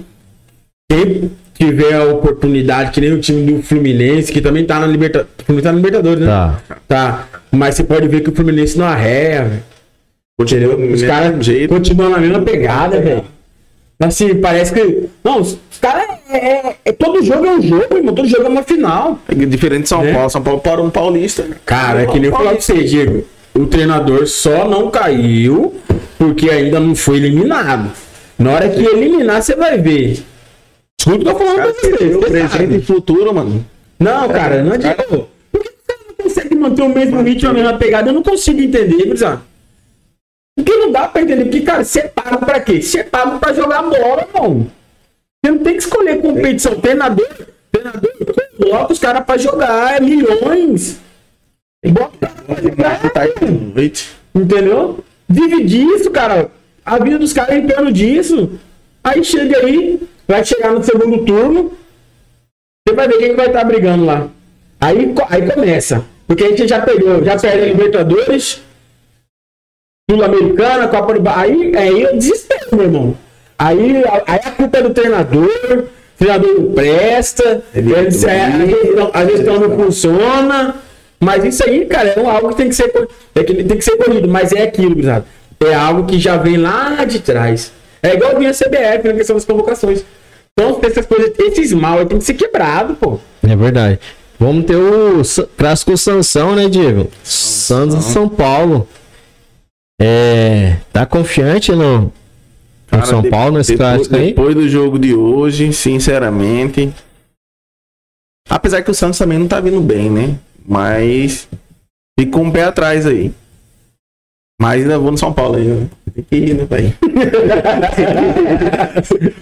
[0.90, 5.32] quem tiver a oportunidade, que nem o time do Fluminense, que também tá na Libertadores.
[5.44, 6.26] Fluminense tá na Libertadores, né?
[6.26, 6.60] Tá.
[6.86, 7.28] Tá.
[7.50, 9.62] Mas você pode ver que o Fluminense não arreia, velho.
[10.38, 11.70] Continua Os caras jeito.
[11.74, 13.24] continuam na mesma pegada, velho.
[13.98, 15.08] Assim, parece que.
[15.24, 15.42] Não,
[15.76, 16.06] caras.
[16.30, 18.14] É, é- é- todo jogo é um jogo, irmão.
[18.14, 19.18] Todo jogo é uma final.
[19.48, 20.12] Diferente de São Né?
[20.12, 20.30] Paulo.
[20.30, 21.46] São Paulo parou um paulista.
[21.64, 23.24] Cara, é que nem eu falar pra você, Diego.
[23.54, 25.74] O treinador só não caiu
[26.18, 27.90] porque ainda não foi eliminado.
[28.38, 30.22] Na hora que eliminar, você vai ver.
[30.98, 32.08] Escuta o que eu tô falando Cara, pra você.
[32.10, 33.64] você presente e futuro, mano.
[33.98, 35.04] Não, cara, não adianta.
[35.04, 38.10] Por que cara não consegue manter o mesmo ritmo, a mesma pegada?
[38.10, 39.40] Eu não consigo entender, Brisa.
[40.58, 41.44] Porque não dá pra entender.
[41.44, 42.82] Porque, cara, você é pago pra quê?
[42.82, 44.66] Você é pago pra jogar bola, irmão.
[45.44, 46.80] Você não tem que escolher competição.
[46.80, 47.28] Treinador,
[47.70, 48.12] treinador,
[48.56, 49.96] coloca os caras pra jogar.
[49.96, 51.00] É milhões.
[51.86, 52.28] Bota.
[53.12, 53.26] Tá.
[54.34, 55.04] Entendeu?
[55.28, 56.50] Vive disso, cara.
[56.84, 58.58] A vida dos caras é em torno disso.
[59.02, 61.72] Aí chega aí, vai chegar no segundo turno.
[62.86, 64.28] Você vai ver quem que vai estar brigando lá.
[64.80, 66.04] Aí, aí começa.
[66.26, 68.62] Porque a gente já pegou, já perde a Libertadores.
[70.10, 71.72] Sul-Americana, Copa do Brasil.
[71.74, 73.18] Aí, aí eu desespero, meu irmão.
[73.58, 73.96] Aí,
[74.26, 75.84] aí a culpa é do treinador, o
[76.18, 80.76] treinador não presta, Ele- eles- é, a gestão- a gestão não funciona.
[81.18, 82.92] Mas isso aí, cara, é um- algo que tem que ser,
[83.34, 85.24] é que tem que ser corrido, mas é aquilo, gurizada.
[85.64, 87.72] É algo que já vem lá de trás.
[88.02, 90.04] É igual vinha a CBF na questão das convocações.
[90.52, 93.18] Então, essas coisas, esses mal tem que ser quebrado, pô.
[93.42, 93.98] É verdade.
[94.38, 95.22] Vamos ter o
[95.56, 97.08] clássico Sansão, né, Diego?
[97.24, 98.86] Santos São Paulo.
[100.00, 100.76] É.
[100.92, 102.12] Tá confiante no,
[103.00, 104.26] Cara, São de- Paulo nesse depois, clássico aí?
[104.28, 106.92] Depois do jogo de hoje, sinceramente.
[108.48, 110.38] Apesar que o Santos também não tá vindo bem, né?
[110.66, 111.48] Mas.
[112.18, 113.30] Fica com o pé atrás aí.
[114.60, 115.88] Mas ainda vou no São Paulo aí, né?
[116.14, 116.94] Tem que ir, né, pai?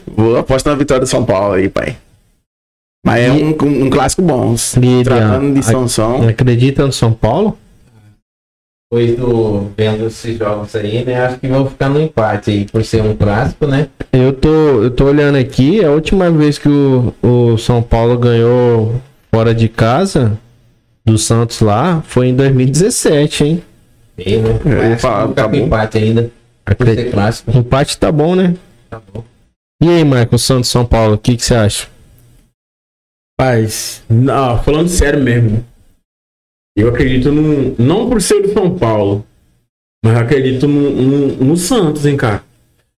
[0.09, 1.97] vou apostar na vitória do São Paulo aí, pai.
[3.07, 4.55] Mas é um, um, um clássico bom.
[4.83, 6.27] E, Tratando de a- Sansão.
[6.27, 7.57] Acredita no São Paulo?
[8.95, 11.25] Depois do vendo esses jogos aí, né?
[11.27, 13.89] Acho que vão ficar no empate aí, por ser um clássico, né?
[14.13, 14.49] Eu tô,
[14.85, 19.01] eu tô olhando aqui, a última vez que o, o São Paulo ganhou
[19.35, 20.39] fora de casa
[21.05, 23.63] do Santos lá foi em 2017, hein?
[24.17, 24.51] Bem, né?
[24.65, 25.57] É, acho que tá- bom.
[25.57, 26.23] empate ainda,
[26.65, 27.51] por Acre- ser clássico.
[27.51, 28.55] O empate tá bom, né?
[28.89, 29.25] Tá bom.
[29.83, 31.89] E aí, Marcos, Santos São Paulo, o que, que você acha?
[33.37, 35.65] Paz, não, falando sério mesmo.
[36.77, 37.75] Eu acredito no.
[37.79, 39.25] Não por ser do São Paulo,
[40.05, 42.43] mas eu acredito no, no, no Santos, hein, cara.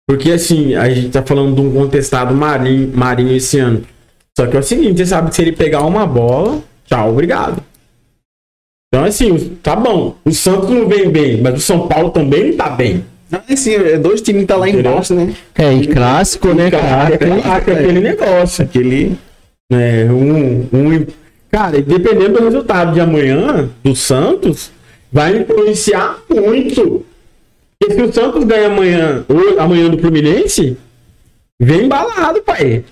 [0.07, 3.83] Porque assim, a gente tá falando de um contestado Marinho, Marinho esse ano.
[4.37, 7.63] Só que é o seguinte, você sabe que se ele pegar uma bola, tchau, obrigado.
[8.87, 10.15] Então, assim, tá bom.
[10.23, 13.03] O Santos não vem bem, mas o São Paulo também não tá bem.
[13.31, 14.91] Ah, sim, é dois times que tá lá Entendeu?
[14.91, 15.33] embaixo, né?
[15.55, 17.13] É, e clássico, né, cara?
[17.13, 18.63] É aquele negócio.
[18.63, 19.17] Aquele.
[19.71, 21.05] É, um, um,
[21.55, 24.71] cara, e dependendo do resultado de amanhã do Santos,
[25.09, 27.05] vai influenciar muito.
[27.79, 30.77] Porque se o Santos ganha amanhã, ou amanhã do Fluminense,
[31.57, 32.83] vem embalado, pai.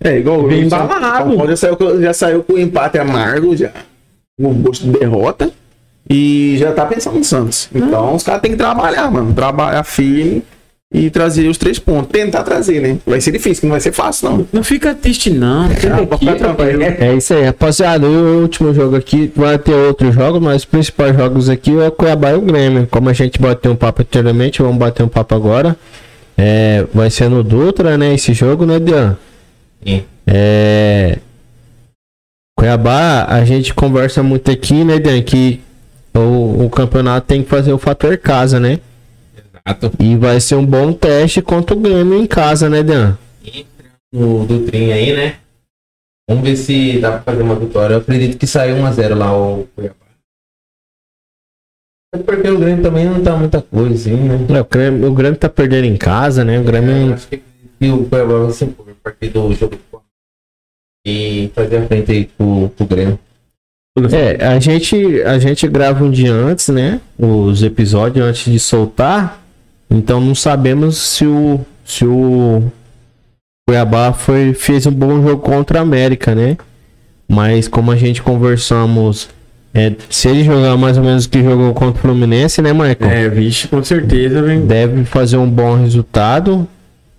[0.00, 1.36] É, igual Vem embalado.
[1.36, 3.70] São já saiu, com- já saiu com o empate amargo, já.
[4.40, 5.52] Com o gosto de derrota.
[6.10, 7.68] E já tá pensando no Santos.
[7.72, 9.32] Então os caras têm que trabalhar, mano.
[9.34, 10.42] Trabalhar firme
[10.92, 12.10] e trazer os três pontos.
[12.10, 12.98] Tentar trazer, né?
[13.06, 14.48] Vai ser difícil, não vai ser fácil, não.
[14.52, 15.68] Não fica triste, não.
[15.68, 16.82] Ficar tranquilo.
[16.82, 18.06] É isso aí, rapaziada.
[18.06, 21.88] E o último jogo aqui vai ter outros jogos, mas os principais jogos aqui é
[21.88, 22.88] o Cuiabá e o Grêmio.
[22.90, 25.76] Como a gente bateu um papo anteriormente, vamos bater um papo agora.
[26.36, 28.14] É, vai ser no Dutra, né?
[28.14, 29.16] Esse jogo, né, Dean?
[29.84, 30.04] Sim.
[30.26, 31.18] É.
[32.56, 35.20] Cuiabá, a gente conversa muito aqui, né, Dan?
[35.22, 35.60] Que
[36.14, 38.80] o, o campeonato tem que fazer o fator casa, né?
[39.68, 39.92] Exato.
[40.02, 43.16] E vai ser um bom teste contra o Grêmio em casa, né, Dan?
[44.12, 45.38] No Dutrinha aí, né?
[46.28, 47.94] Vamos ver se dá pra fazer uma vitória.
[47.94, 49.96] Eu acredito que saiu 1x0 lá o Cuiabá.
[52.14, 54.46] É porque o Grêmio também não tá muita coisa, assim, né?
[54.56, 56.58] É, o, Grêmio, o Grêmio tá perdendo em casa, né?
[56.58, 57.14] O Eu Grêmio.
[57.14, 57.42] acho que
[57.78, 60.02] que o Cuiabá vai se impor a partir do jogo do
[61.06, 63.18] e fazer a frente aí pro, pro Grêmio.
[64.12, 67.00] É, a gente, a gente grava um dia antes, né?
[67.18, 69.42] Os episódios antes de soltar.
[69.90, 72.62] Então não sabemos se o, se o
[73.66, 76.56] Cuiabá foi, fez um bom jogo contra a América, né?
[77.28, 79.28] Mas como a gente conversamos,
[79.74, 82.96] é, se ele jogar mais ou menos o que jogou contra o Fluminense, né, Michael?
[83.00, 84.60] É, vixe, com certeza, vem.
[84.62, 86.66] Deve fazer um bom resultado.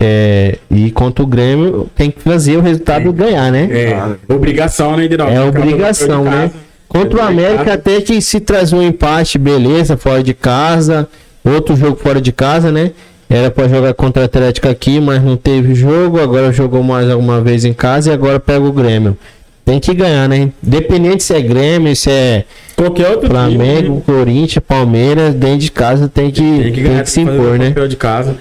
[0.01, 3.67] É, e contra o Grêmio tem que fazer o resultado ganhar, né?
[3.69, 5.27] É, obrigação, né, Idirão?
[5.27, 6.49] É obrigação, né?
[6.87, 11.07] Contra o América, até que se trazer um empate, beleza, fora de casa.
[11.43, 12.91] Outro jogo fora de casa, né?
[13.29, 16.19] Era pra jogar contra o Atlético aqui, mas não teve jogo.
[16.19, 19.17] Agora jogou mais alguma vez em casa e agora pega o Grêmio.
[19.63, 20.51] Tem que ganhar, né?
[20.63, 24.01] Independente se é Grêmio, se é Qualquer outro Flamengo, time, né?
[24.05, 27.55] Corinthians, Palmeiras, dentro de casa tem que, tem que ganhar, se tem que fazer impor,
[27.55, 27.87] o né?
[27.87, 28.37] de casa.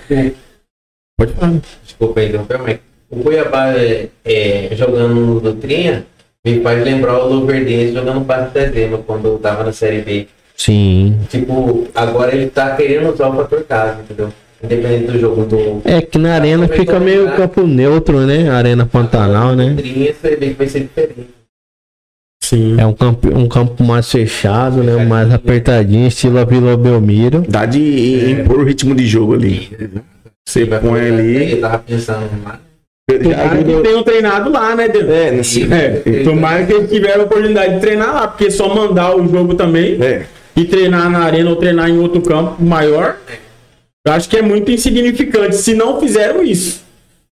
[1.18, 1.56] Pode falar.
[1.84, 2.78] Desculpa aí, interromper, mas
[3.10, 6.06] o Cuiabá é, é, jogando no Dutrinha
[6.46, 10.28] me faz lembrar o Luverdense jogando parte de dezembro, quando tava na Série B.
[10.58, 11.16] Sim.
[11.30, 14.32] Tipo, agora ele tá querendo usar o fator casa, entendeu?
[14.62, 15.82] Independente do jogo do.
[15.84, 18.50] É que na arena fica meio campo neutro, né?
[18.50, 19.70] Arena Pantanal, né?
[19.70, 21.28] Dutrinha, você vê que vai ser diferente.
[22.42, 22.76] Sim.
[22.80, 25.04] É um campo, um campo mais fechado, né?
[25.04, 27.44] Mais apertadinho, estilo Vila Belmiro.
[27.48, 29.70] Dá de impor o ritmo de jogo ali.
[30.46, 31.52] Você Vai põe ali.
[31.52, 32.58] Eu tava pensando lá.
[33.08, 35.08] Tomara que tenham treinado lá, né, Deus?
[35.08, 39.26] É, É, tomara que eles tiveram a oportunidade de treinar lá, porque só mandar o
[39.28, 40.26] jogo também é.
[40.58, 43.16] E treinar na arena ou treinar em outro campo maior,
[44.06, 46.82] eu acho que é muito insignificante se não fizeram isso.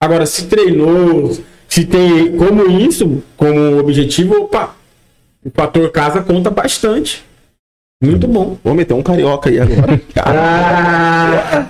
[0.03, 1.37] Agora, se treinou,
[1.68, 4.75] se tem como isso, como objetivo, opa,
[5.45, 7.25] o fator casa conta bastante.
[8.03, 8.59] Muito bom.
[8.62, 10.01] Vou meter um carioca aí agora.
[10.16, 11.66] Ah,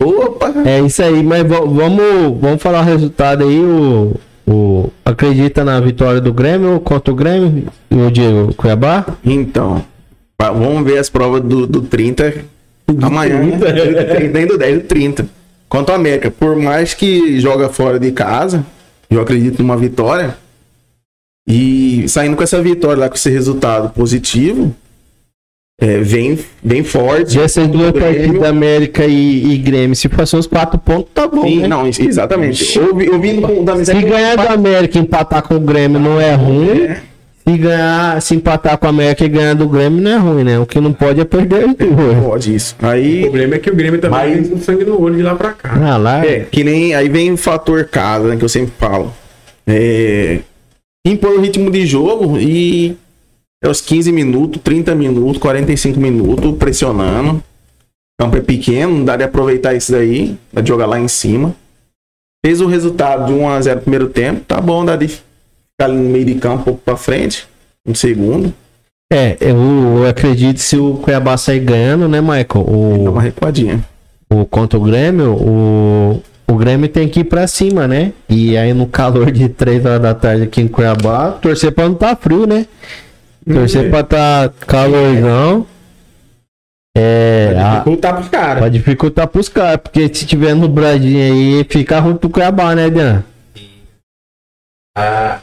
[0.00, 0.52] Opa!
[0.64, 3.58] É isso aí, mas va- vamos, vamos falar o resultado aí.
[3.58, 4.14] O,
[4.46, 9.04] o, acredita na vitória do Grêmio contra o Grêmio e o Diego Cuiabá?
[9.24, 9.84] Então,
[10.50, 12.44] vamos ver as provas do, do 30
[13.02, 13.40] amanhã.
[13.58, 13.72] 30.
[13.72, 15.26] Do 30, nem do 10, do 30.
[15.68, 18.64] Quanto ao América, por mais que joga fora de casa,
[19.10, 20.36] eu acredito numa vitória.
[21.48, 24.74] E saindo com essa vitória lá, com esse resultado positivo,
[25.80, 27.36] é, vem, vem forte.
[27.36, 31.42] E essas duas partidas, América e, e Grêmio, se passar uns quatro pontos, tá bom.
[31.42, 31.68] Sim, né?
[31.68, 32.78] não, exatamente.
[32.78, 36.94] Ouvi- Ouvindo da Se ganhar do América e empatar com o Grêmio não é ruim.
[37.46, 40.58] Se ganhar, se empatar com o América e ganhar do Grêmio não é ruim, né?
[40.58, 42.24] O que não pode é perder as duas.
[42.24, 42.74] Pode isso.
[42.82, 45.34] o Aí, problema é que o Grêmio também Mas- tem sangue no olho de lá
[45.34, 45.74] pra cá.
[45.92, 46.24] Ah, lá.
[46.24, 46.94] é, que nem.
[46.94, 49.12] Aí vem o fator casa, né, que eu sempre falo.
[49.66, 50.40] É,
[51.06, 52.96] impor o ritmo de jogo e
[53.62, 57.42] aos 15 minutos, 30 minutos, 45 minutos, pressionando.
[58.18, 61.08] O campo é pequeno, não dá de aproveitar isso daí, dá de jogar lá em
[61.08, 61.54] cima.
[62.44, 65.10] Fez o resultado de 1x0 no primeiro tempo, tá bom, dá de
[65.74, 67.46] ficar ali no meio de campo, um pouco pra frente,
[67.86, 68.52] no segundo,
[69.12, 69.56] É, eu,
[69.98, 72.46] eu acredito se o Cuiabá sair ganhando, né, Michael?
[72.46, 73.84] dá O, uma recuadinha.
[74.32, 78.12] o contra o Grêmio, o, o Grêmio tem que ir pra cima, né?
[78.28, 81.94] E aí no calor de 3 horas da tarde aqui em Cuiabá, torcer pra não
[81.94, 82.66] tá frio, né?
[83.46, 85.66] Torcer pra tá calorzão.
[86.96, 88.58] É, a- Dificultar pros caras.
[88.58, 91.20] Pra dificultar pros caras, porque se tiver no Bradinho
[91.58, 93.22] aí, fica ruim pro Cuiabá, né, Dan?
[94.96, 95.40] Ah,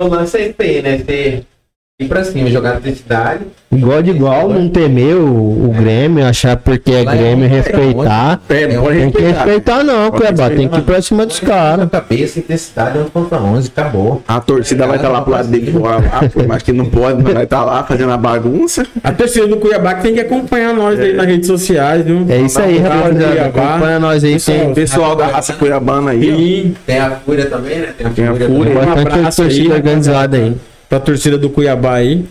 [0.00, 0.96] esse aí, né?
[0.98, 1.44] Você
[2.00, 3.40] ir pra cima, jogar na intensidade.
[3.72, 5.26] Igual de igual, não temer o,
[5.68, 8.40] o Grêmio, achar porque é Lá é Grêmio onde- respeitar.
[8.48, 9.82] É, É, Tem que respeitar.
[9.82, 11.90] não, Cuiabá, tem que ir pra cima dos caras.
[11.90, 14.22] Cabeça, intensidade, 11 contra 11, acabou.
[14.28, 15.74] A torcida vai estar lá pro lado dele
[16.46, 18.86] mais que não pode, mas vai estar lá fazendo a bagunça.
[19.02, 22.24] A torcida do Cuiabá que tem que acompanhar nós aí nas redes sociais, viu?
[22.28, 23.46] É isso aí, rapaziada.
[23.46, 27.88] Acompanha nós aí, tem O pessoal da raça cuiabana aí, Tem a Fúria também, né?
[27.98, 28.46] Tem a Tem a Fúria.
[28.48, 28.72] Fúria.
[28.78, 30.54] Um bastante torcida organizada aí.
[30.88, 32.24] Pra torcida do Cuiabá aí.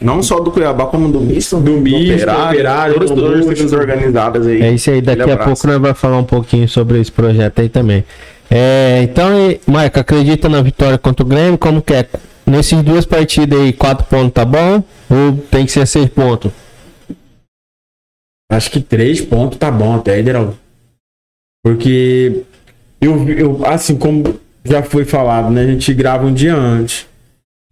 [0.00, 4.46] não só do Cuiabá, como do Misto, Do Misto, Operário, todas as do torcidas organizadas
[4.46, 4.62] aí.
[4.62, 7.68] É isso aí, daqui a pouco nós vamos falar um pouquinho sobre esse projeto aí
[7.68, 8.04] também.
[8.50, 9.30] É, então,
[9.66, 11.56] Marco, acredita na vitória contra o Grêmio?
[11.56, 12.06] Como que é?
[12.46, 14.84] Nesses duas partidas aí, quatro pontos tá bom?
[15.08, 16.52] Ou tem que ser seis pontos?
[18.50, 20.58] Acho que três pontos tá bom até, Ederaldo.
[21.64, 22.42] Porque
[23.00, 25.62] eu, eu, assim como já foi falado, né?
[25.62, 27.06] A gente grava um dia antes.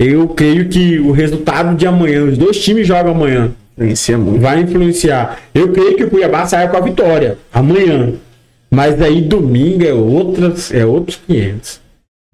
[0.02, 4.40] Eu creio que o resultado de amanhã, os dois times jogam amanhã, Influencia muito.
[4.40, 5.38] vai influenciar.
[5.54, 8.14] Eu creio que o Cuiabá saia com a vitória amanhã.
[8.70, 11.80] Mas aí domingo é outras, é outros 500.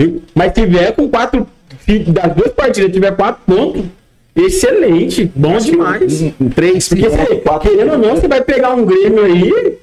[0.01, 1.47] Eu- Mas se vier com quatro,
[1.85, 3.83] se das duas partidas tiver quatro pontos,
[4.37, 6.23] excelente, bom demais.
[6.41, 7.09] Um, três, Porque
[7.43, 7.69] quatro.
[7.71, 9.79] querendo ou não, você vai pegar um Grêmio aí.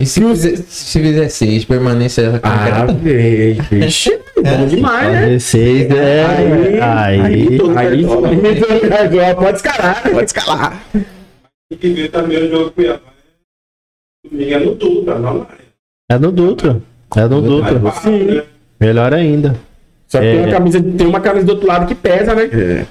[0.00, 2.40] E se fizer, se fizer seis, permanência.
[2.42, 5.26] Ah, velho, vixe, bom demais, né?
[5.28, 6.24] 16 é.
[6.24, 7.58] Aí- Aí.
[7.76, 10.02] Aí agora pode escalar.
[10.02, 10.82] Pode escalar.
[10.92, 13.00] Tem que ver também o jogo Cuiabá.
[14.30, 15.46] Domingo é no Dutra, não
[16.10, 16.80] É no Dutra.
[17.16, 17.92] É no Dutra.
[18.02, 18.42] Sim.
[18.80, 19.54] Melhor ainda.
[20.08, 20.32] Só que É.
[20.32, 22.44] tem, uma camisa, tem uma camisa do outro lado que pesa, né?
[22.44, 22.86] É.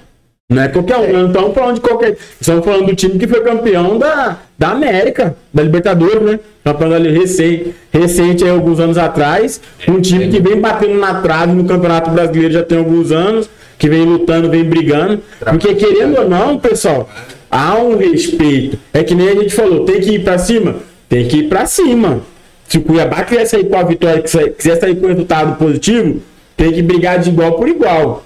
[0.49, 1.13] Não é qualquer um.
[1.13, 2.17] Não estamos falando de qualquer.
[2.41, 6.39] Estamos falando do time que foi campeão da, da América, da Libertadores, né?
[6.63, 9.61] Campeão ali recente, recente aí, alguns anos atrás.
[9.87, 13.47] Um time que vem batendo na trave no Campeonato Brasileiro já tem alguns anos,
[13.77, 15.21] que vem lutando, vem brigando.
[15.39, 17.07] Porque querendo ou não, pessoal,
[17.51, 18.79] há um respeito.
[18.91, 20.77] É que nem a gente falou, tem que ir pra cima?
[21.07, 22.21] Tem que ir pra cima.
[22.67, 26.23] Se o Cuiabá quiser sair com a vitória, quiser sair com o resultado positivo,
[26.57, 28.25] tem que brigar de igual por igual.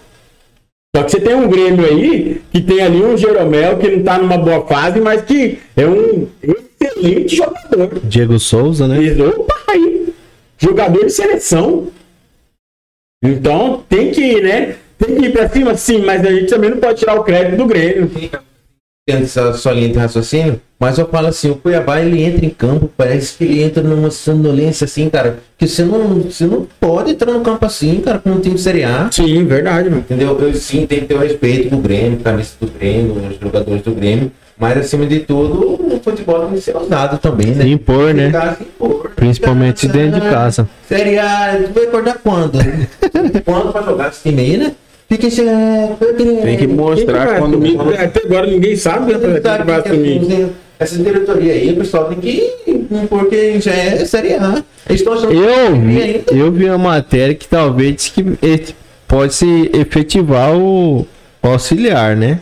[0.95, 4.19] Só que você tem um Grêmio aí, que tem ali um Jeromel, que não tá
[4.19, 7.99] numa boa fase, mas que é um excelente jogador.
[8.03, 9.01] Diego Souza, né?
[9.01, 10.13] E, Opa, aí,
[10.59, 11.87] jogador de seleção.
[13.23, 14.75] Então, tem que ir, né?
[14.99, 17.57] Tem que ir pra cima, sim, mas a gente também não pode tirar o crédito
[17.57, 18.11] do Grêmio.
[19.05, 22.49] Entendo essa sua linha de raciocínio, mas eu falo assim, o Cuiabá ele entra em
[22.49, 27.11] campo, parece que ele entra numa sonolência assim, cara, que você não, você não pode
[27.11, 29.09] entrar no campo assim, cara, com um time de Série A.
[29.11, 29.99] Sim, verdade, mano.
[29.99, 30.39] Entendeu?
[30.39, 33.91] Eu sim tenho que ter o respeito do Grêmio, camisa do Grêmio, os jogadores do
[33.91, 37.67] Grêmio, mas acima de tudo, o futebol tem que ser usado também, né?
[37.67, 38.31] Impor, né?
[39.17, 40.69] Principalmente cara, dentro de casa.
[40.87, 42.57] Série A, tu vai acordar quando?
[43.43, 44.73] quando pra jogar esse time aí, né?
[45.13, 45.41] Fica esse.
[46.43, 47.63] Tem que mostrar que quando.
[47.63, 47.99] assumir?
[47.99, 49.19] Até agora ninguém sabe, né?
[49.19, 50.49] Quem vai assumir.
[50.79, 52.51] Essa diretoria aí, o pessoal tem que.
[53.09, 54.63] Porque já é Série A.
[54.89, 58.23] Eles estão achando Eu que vi, eu vi uma matéria que talvez que
[59.07, 61.05] pode se efetivar o
[61.41, 62.39] auxiliar, né?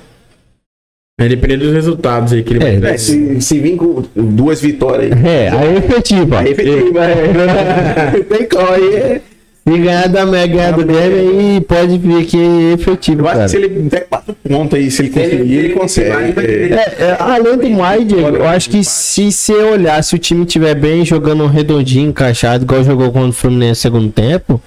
[1.19, 4.59] É dependendo dos resultados aí que ele É, vai É, se, se vir com duas
[4.61, 5.19] vitórias aí.
[5.23, 6.33] É, aí é efetivo.
[6.35, 6.39] ó.
[6.39, 8.23] Aí efetiva, é.
[8.27, 9.21] Tem como aí.
[9.65, 13.27] É- Se ganhar da Mega ganhar do Grêmio, aí pode vir que é efetivo, Eu
[13.27, 13.43] acho cara.
[13.45, 16.39] que se ele der quatro pontos aí, se ele conseguir, ele consegue.
[16.39, 16.73] É.
[16.73, 20.45] É, é, além do mais, Diego, eu acho que se você olhar, se o time
[20.45, 24.59] tiver bem jogando redondinho, encaixado, igual jogou contra o Fluminense no segundo tempo,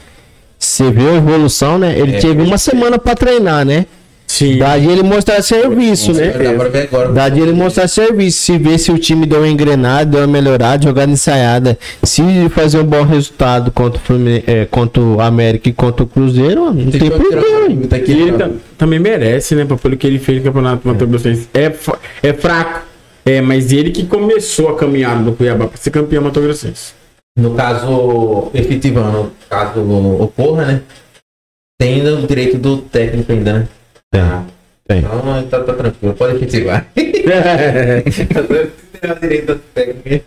[0.58, 1.98] você vê a evolução, né?
[1.98, 3.86] Ele teve uma semana pra treinar, né?
[4.26, 4.58] Sim.
[4.58, 6.32] Dá de ele mostrar serviço, né?
[6.48, 7.12] Agora.
[7.12, 10.26] Dá de ele mostrar serviço, se ver se o time deu uma engrenada, deu uma
[10.26, 11.78] melhorada, jogada ensaiada.
[12.02, 16.06] Se fazer um bom resultado contra o, Fluminense, é, contra o América e contra o
[16.06, 17.68] Cruzeiro, não tem o problema.
[18.06, 19.64] E ele tam- também merece, né?
[19.80, 21.48] Pelo que ele fez no Campeonato Mato Grossense.
[21.54, 21.72] É,
[22.22, 22.82] é fraco.
[23.26, 26.92] É, mas ele que começou a caminhada do Cuiabá para ser campeão Mato Grossense.
[27.38, 29.80] No caso, efetivando, caso
[30.20, 30.80] ocorra, né?
[31.80, 33.68] Tem ainda o direito do técnico ainda, né?
[34.14, 34.22] Tem.
[34.86, 34.98] Tem.
[34.98, 36.46] Então tá, tá tranquilo, pode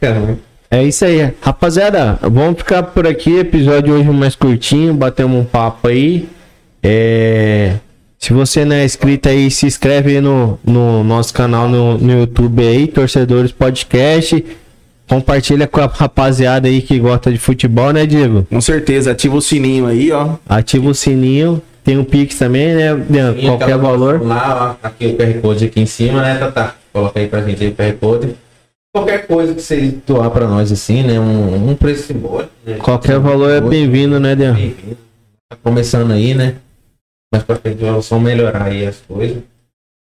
[0.01, 0.37] cara.
[0.69, 1.33] É isso aí.
[1.39, 3.37] Rapaziada, vamos ficar por aqui.
[3.37, 6.27] Episódio hoje mais curtinho, batemos um papo aí.
[6.83, 7.75] É...
[8.19, 12.19] Se você não é inscrito aí, se inscreve aí no, no nosso canal no, no
[12.19, 14.43] YouTube aí, Torcedores Podcast.
[15.07, 18.45] Compartilha com a rapaziada aí que gosta de futebol, né, Diego?
[18.49, 20.31] Com certeza, ativa o sininho aí, ó.
[20.49, 21.61] Ativa o sininho.
[21.87, 22.93] Tem o Pix também, né?
[22.93, 23.33] Dean?
[23.37, 24.21] E Qualquer valor.
[24.21, 26.75] Lá, ó, aqui o QR Code aqui em cima, né, Tata?
[26.91, 28.35] Coloca aí pra gente aí o QR Code.
[28.93, 31.17] Qualquer coisa que você doar pra nós assim, né?
[31.17, 32.51] Um, um preço simbólico.
[32.65, 32.75] Né?
[32.75, 34.53] Qualquer valor é bem-vindo, né, Dean?
[34.53, 34.97] Bem-vindo.
[35.49, 36.55] Tá começando aí, né?
[37.33, 39.37] Mas pra frente vamos melhorar aí as coisas.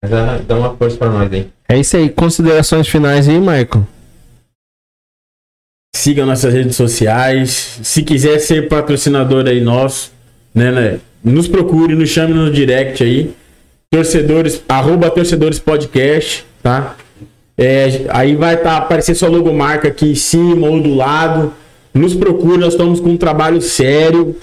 [0.02, 1.50] Mas ah, dá uma força pra nós aí.
[1.68, 2.08] É isso aí.
[2.08, 3.86] Considerações finais aí, Michael.
[5.94, 7.78] Siga nossas redes sociais.
[7.82, 10.12] Se quiser ser patrocinador aí nosso,
[10.54, 11.00] né, né?
[11.22, 13.32] Nos procure, nos chame no direct aí.
[13.90, 16.96] Torcedores, arroba torcedores podcast, tá?
[17.56, 21.52] É, aí vai estar aparecer sua logomarca aqui em cima ou do lado.
[21.92, 24.36] Nos procure, nós estamos com um trabalho sério,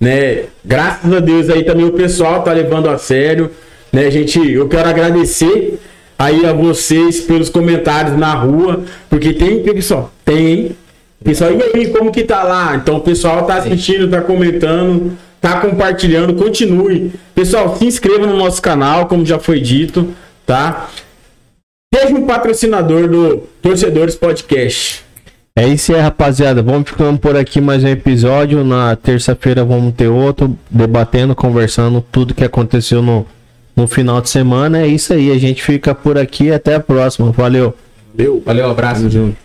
[0.00, 0.44] né?
[0.64, 3.50] Graças a Deus aí também o pessoal tá levando a sério,
[3.92, 4.38] né, gente?
[4.50, 5.78] Eu quero agradecer
[6.18, 10.74] aí a vocês pelos comentários na rua, porque tem, pessoal, tem?
[11.22, 12.76] Pessoal, e aí, como que tá lá?
[12.76, 17.12] Então o pessoal tá assistindo, tá comentando, tá compartilhando, continue.
[17.34, 20.08] Pessoal, se inscreva no nosso canal, como já foi dito,
[20.46, 20.88] tá?
[21.94, 25.04] Seja um patrocinador do Torcedores Podcast.
[25.54, 26.62] É isso aí, rapaziada.
[26.62, 28.64] Vamos ficando por aqui mais um episódio.
[28.64, 33.26] Na terça-feira vamos ter outro, debatendo, conversando tudo que aconteceu no,
[33.76, 34.80] no final de semana.
[34.80, 36.50] É isso aí, a gente fica por aqui.
[36.52, 37.30] Até a próxima.
[37.32, 37.74] Valeu.
[38.14, 38.42] Meu.
[38.46, 39.10] Valeu, abraço.
[39.10, 39.43] junto.